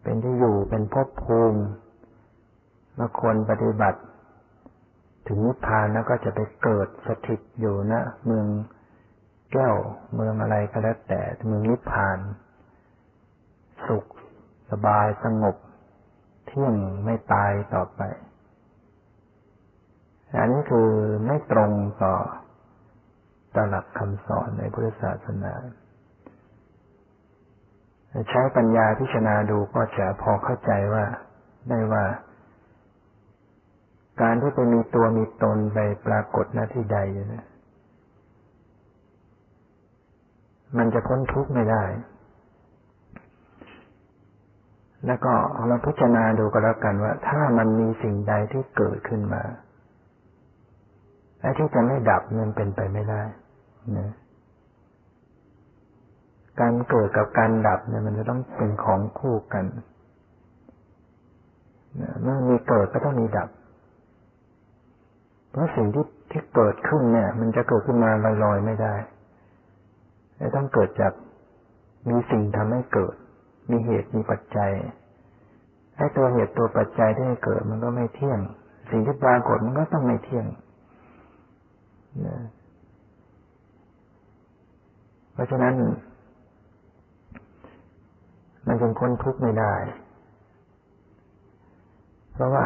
[0.03, 1.61] เป็นที่อยู่เป็นภพภูมิ
[2.95, 3.99] เมื่อคนปฏิบัติ
[5.27, 8.47] ถึงนิพพานแล้วก็จะไปเกิดสถิตอยู่นะเมือง
[9.53, 9.75] แก้ว
[10.15, 12.19] เมืองอะไรก็แล้วแต่เมืองนิพพาน
[13.87, 14.05] สุข
[14.71, 15.55] สบายสงบ
[16.45, 18.01] เที่ยงไม่ตายต่อไป
[20.39, 20.89] อันนี้คือ
[21.25, 21.71] ไม่ตรง
[22.03, 22.15] ต่อ
[23.55, 25.53] ตลักคำสอนในพุทธศาสนา
[28.29, 31.05] ใช้ปัญญาพิจารณาดูก็จะพอเข้าใจว่า
[31.69, 32.03] ได้ว่า
[34.21, 36.97] การที่ไปมีตัวมีตนไปปรากฏหน้าที่ใด
[37.33, 37.45] นะ
[40.77, 41.83] มันจะพ้นทุกข์ไม่ได้
[45.05, 45.33] แล้วก็
[45.67, 49.43] เราพิจารณาดูก็แล้วกันว่า ถ้ามันมีสิ่งใดที่เกิดขึ้นมา
[51.41, 53.21] ไอ้ที่จะไม่ดับมันเป็นไปไม่ได้
[53.97, 54.11] นะ
[56.59, 59.65] การเกิดกับการดับเนี่ยมันจะต้องเป็นของคู่กัน
[62.23, 63.49] เมื่อมีเกิดก็ต้องมีดับ
[65.59, 68.11] พราะสิ่งที่ที่เกิดขึ้นเนี่ย มันจะเกิดขึ้นมา
[68.43, 68.95] ลอยๆไม่ได้
[70.55, 71.13] ต้องเกิดจาก
[72.09, 73.15] มีสิ่งทำให้เกิด
[73.71, 74.71] มีเหตุมีปัจจัย
[75.95, 78.39] ไอ้ตัวเหตุตัวปัจจัยที่ให้เกิดมันก็ไม่เที่ยง
[78.91, 80.45] สิ่งที่ปรากฏมันก็ต้องไม่เที่ยง
[82.25, 82.37] นะ
[85.33, 85.73] เพราะฉะนั้น
[88.67, 89.73] มันจึงคนทุกข์ไม่ได้
[92.33, 92.65] เพราะว่า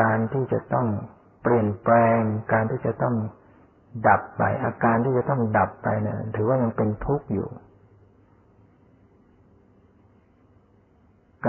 [0.00, 0.88] การที่จะต้อง
[1.42, 2.20] เปลี่ยนแปลง
[2.52, 3.16] การที่จะต้อง
[4.08, 7.48] ดับไป อาการที่จะต้องดับไปเนะี่ยถือว่ายังเป็นทุกข์อยู่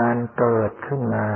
[0.00, 1.26] การเกิดขึ้นมา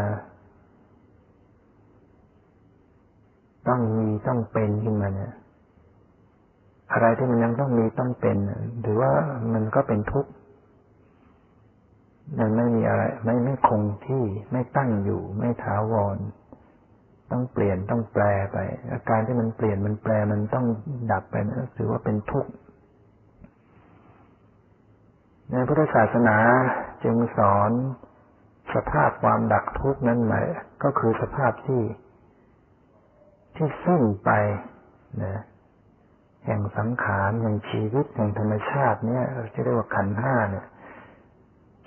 [3.69, 5.33] ต้องมีต้องเป็นขึ้นมาเนี่ย
[6.93, 8.37] อะไรที่มันยังต้องมีต้องเป็น
[8.85, 9.13] ถือว่า
[9.53, 10.31] มันก็เป็นทุกข์
[12.39, 16.19] มันไม่มีอะไร ไม่ไม่คงที่ไม่ตั้งอยู่ ไม่ถาวร
[17.31, 18.59] ต้องเปลี่ยนต้องแปลไป
[18.93, 20.67] อาการที่มันเปลี่ยนมันแปลมันต้อง
[21.13, 22.51] ดับไปนะถือว่าเป็นทุกข์
[25.51, 26.37] ในพุทธศาสนา
[27.05, 27.71] จึงสอน
[28.75, 30.47] สภาพความดับทุกข์นั้นหมาย
[30.83, 31.83] ก็คือสภาพที่
[33.57, 34.31] ที่สิ้นไป
[35.23, 35.43] นะ
[36.45, 39.25] แห่งสังขารแห่งชีวิตแห่งธรรมชาติเนี่ย
[39.55, 40.67] จะเรียกว่าขันห้าเนี่ย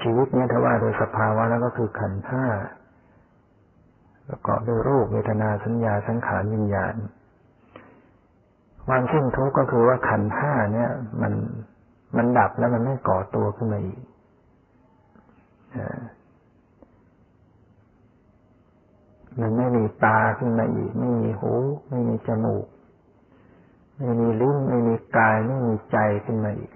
[0.02, 2.46] ชีวิตเนี่ยถ้าว่าโดยสภาวะแล้วก็คือขันห้า
[4.32, 6.96] ประกอบด้วยรูปเวทนาสัญญาสังขารวิญญาณ
[8.86, 10.90] ความสิ้นทุกข์ก็คือว่าขันห้าเนี่ย
[11.22, 11.34] มัน
[12.18, 14.00] มันดับแล้วมันไม่ก่อตัวขึ้นมาอีก
[19.42, 21.54] มันไม่มีตาขึ้นมาอีก ไม่มีหู
[21.90, 22.66] ไม่มีจมูก
[23.98, 26.72] ไม่มีลิ้นไม่มีกายไม่มีใจขึ้นมาอีก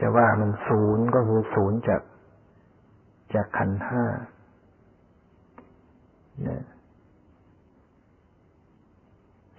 [0.00, 2.02] จะว่ามันศูนย์ก็คือศูนย์จาก
[3.34, 4.04] จากขันห้า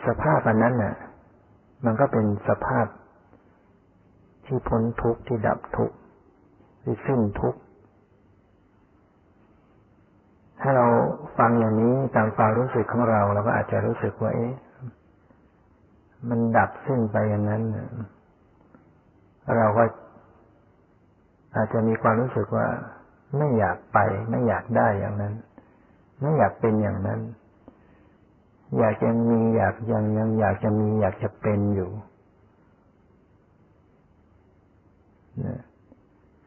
[0.06, 0.96] สภาพอันนั้นน่ะ
[1.86, 2.86] มันก็เป็นสภาพ
[4.46, 5.96] ที่พ้นทุกข์ที่ดับทุกข์
[6.84, 7.60] ที่สิ้นทุกข์
[10.62, 10.86] ถ้าเรา
[11.38, 14.54] ฟังอย่างนี้ตามความรู้สึกของเราเราก็อาจจะรู้สึกว่าเอ๊ะ
[16.30, 17.64] มันดับสิ้นไปอย่างนั้น
[19.58, 19.84] เราก็
[21.56, 22.68] อาจจะมีความรู้สึกว่า
[23.38, 23.98] ไม่อยากไป
[24.30, 25.34] ไม่อยากได้อย่างนั้น
[26.22, 27.20] ไม่อยากเป็นอย่างนั้น
[28.78, 31.90] อยากยังมีอยากยังยังอยากจะมีอยากจะเป็นอยู่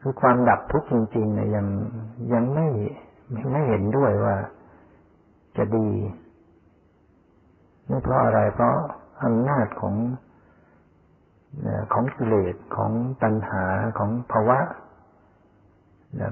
[0.01, 1.65] คือความดับทุกข์จริงๆเนี่ยยัง
[2.33, 2.67] ยังไม่
[3.51, 4.35] ไม่เห็นด้วยว่า
[5.57, 5.89] จะดี
[7.87, 8.75] ไม่เพราะอะไรเพราะ
[9.23, 9.95] อำนาจของ
[11.93, 12.91] ของกิเลสของ
[13.23, 13.63] ตัณหา
[13.97, 14.59] ของภาวะ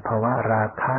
[0.07, 0.95] ภาวะราคะ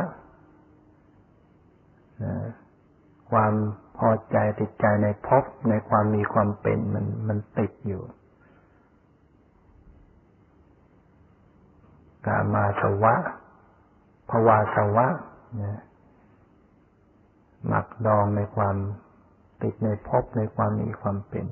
[3.31, 3.53] ความ
[3.97, 8.03] พอใจติดใจในภพในความมีความเป็นมันมันติดอยู่
[12.25, 13.15] กามาสวะ
[14.29, 15.07] ภาวาสวะ
[15.63, 15.81] นะ
[17.67, 18.75] หมักดองในความ
[19.63, 21.45] ติดในภพในความมีความเป็น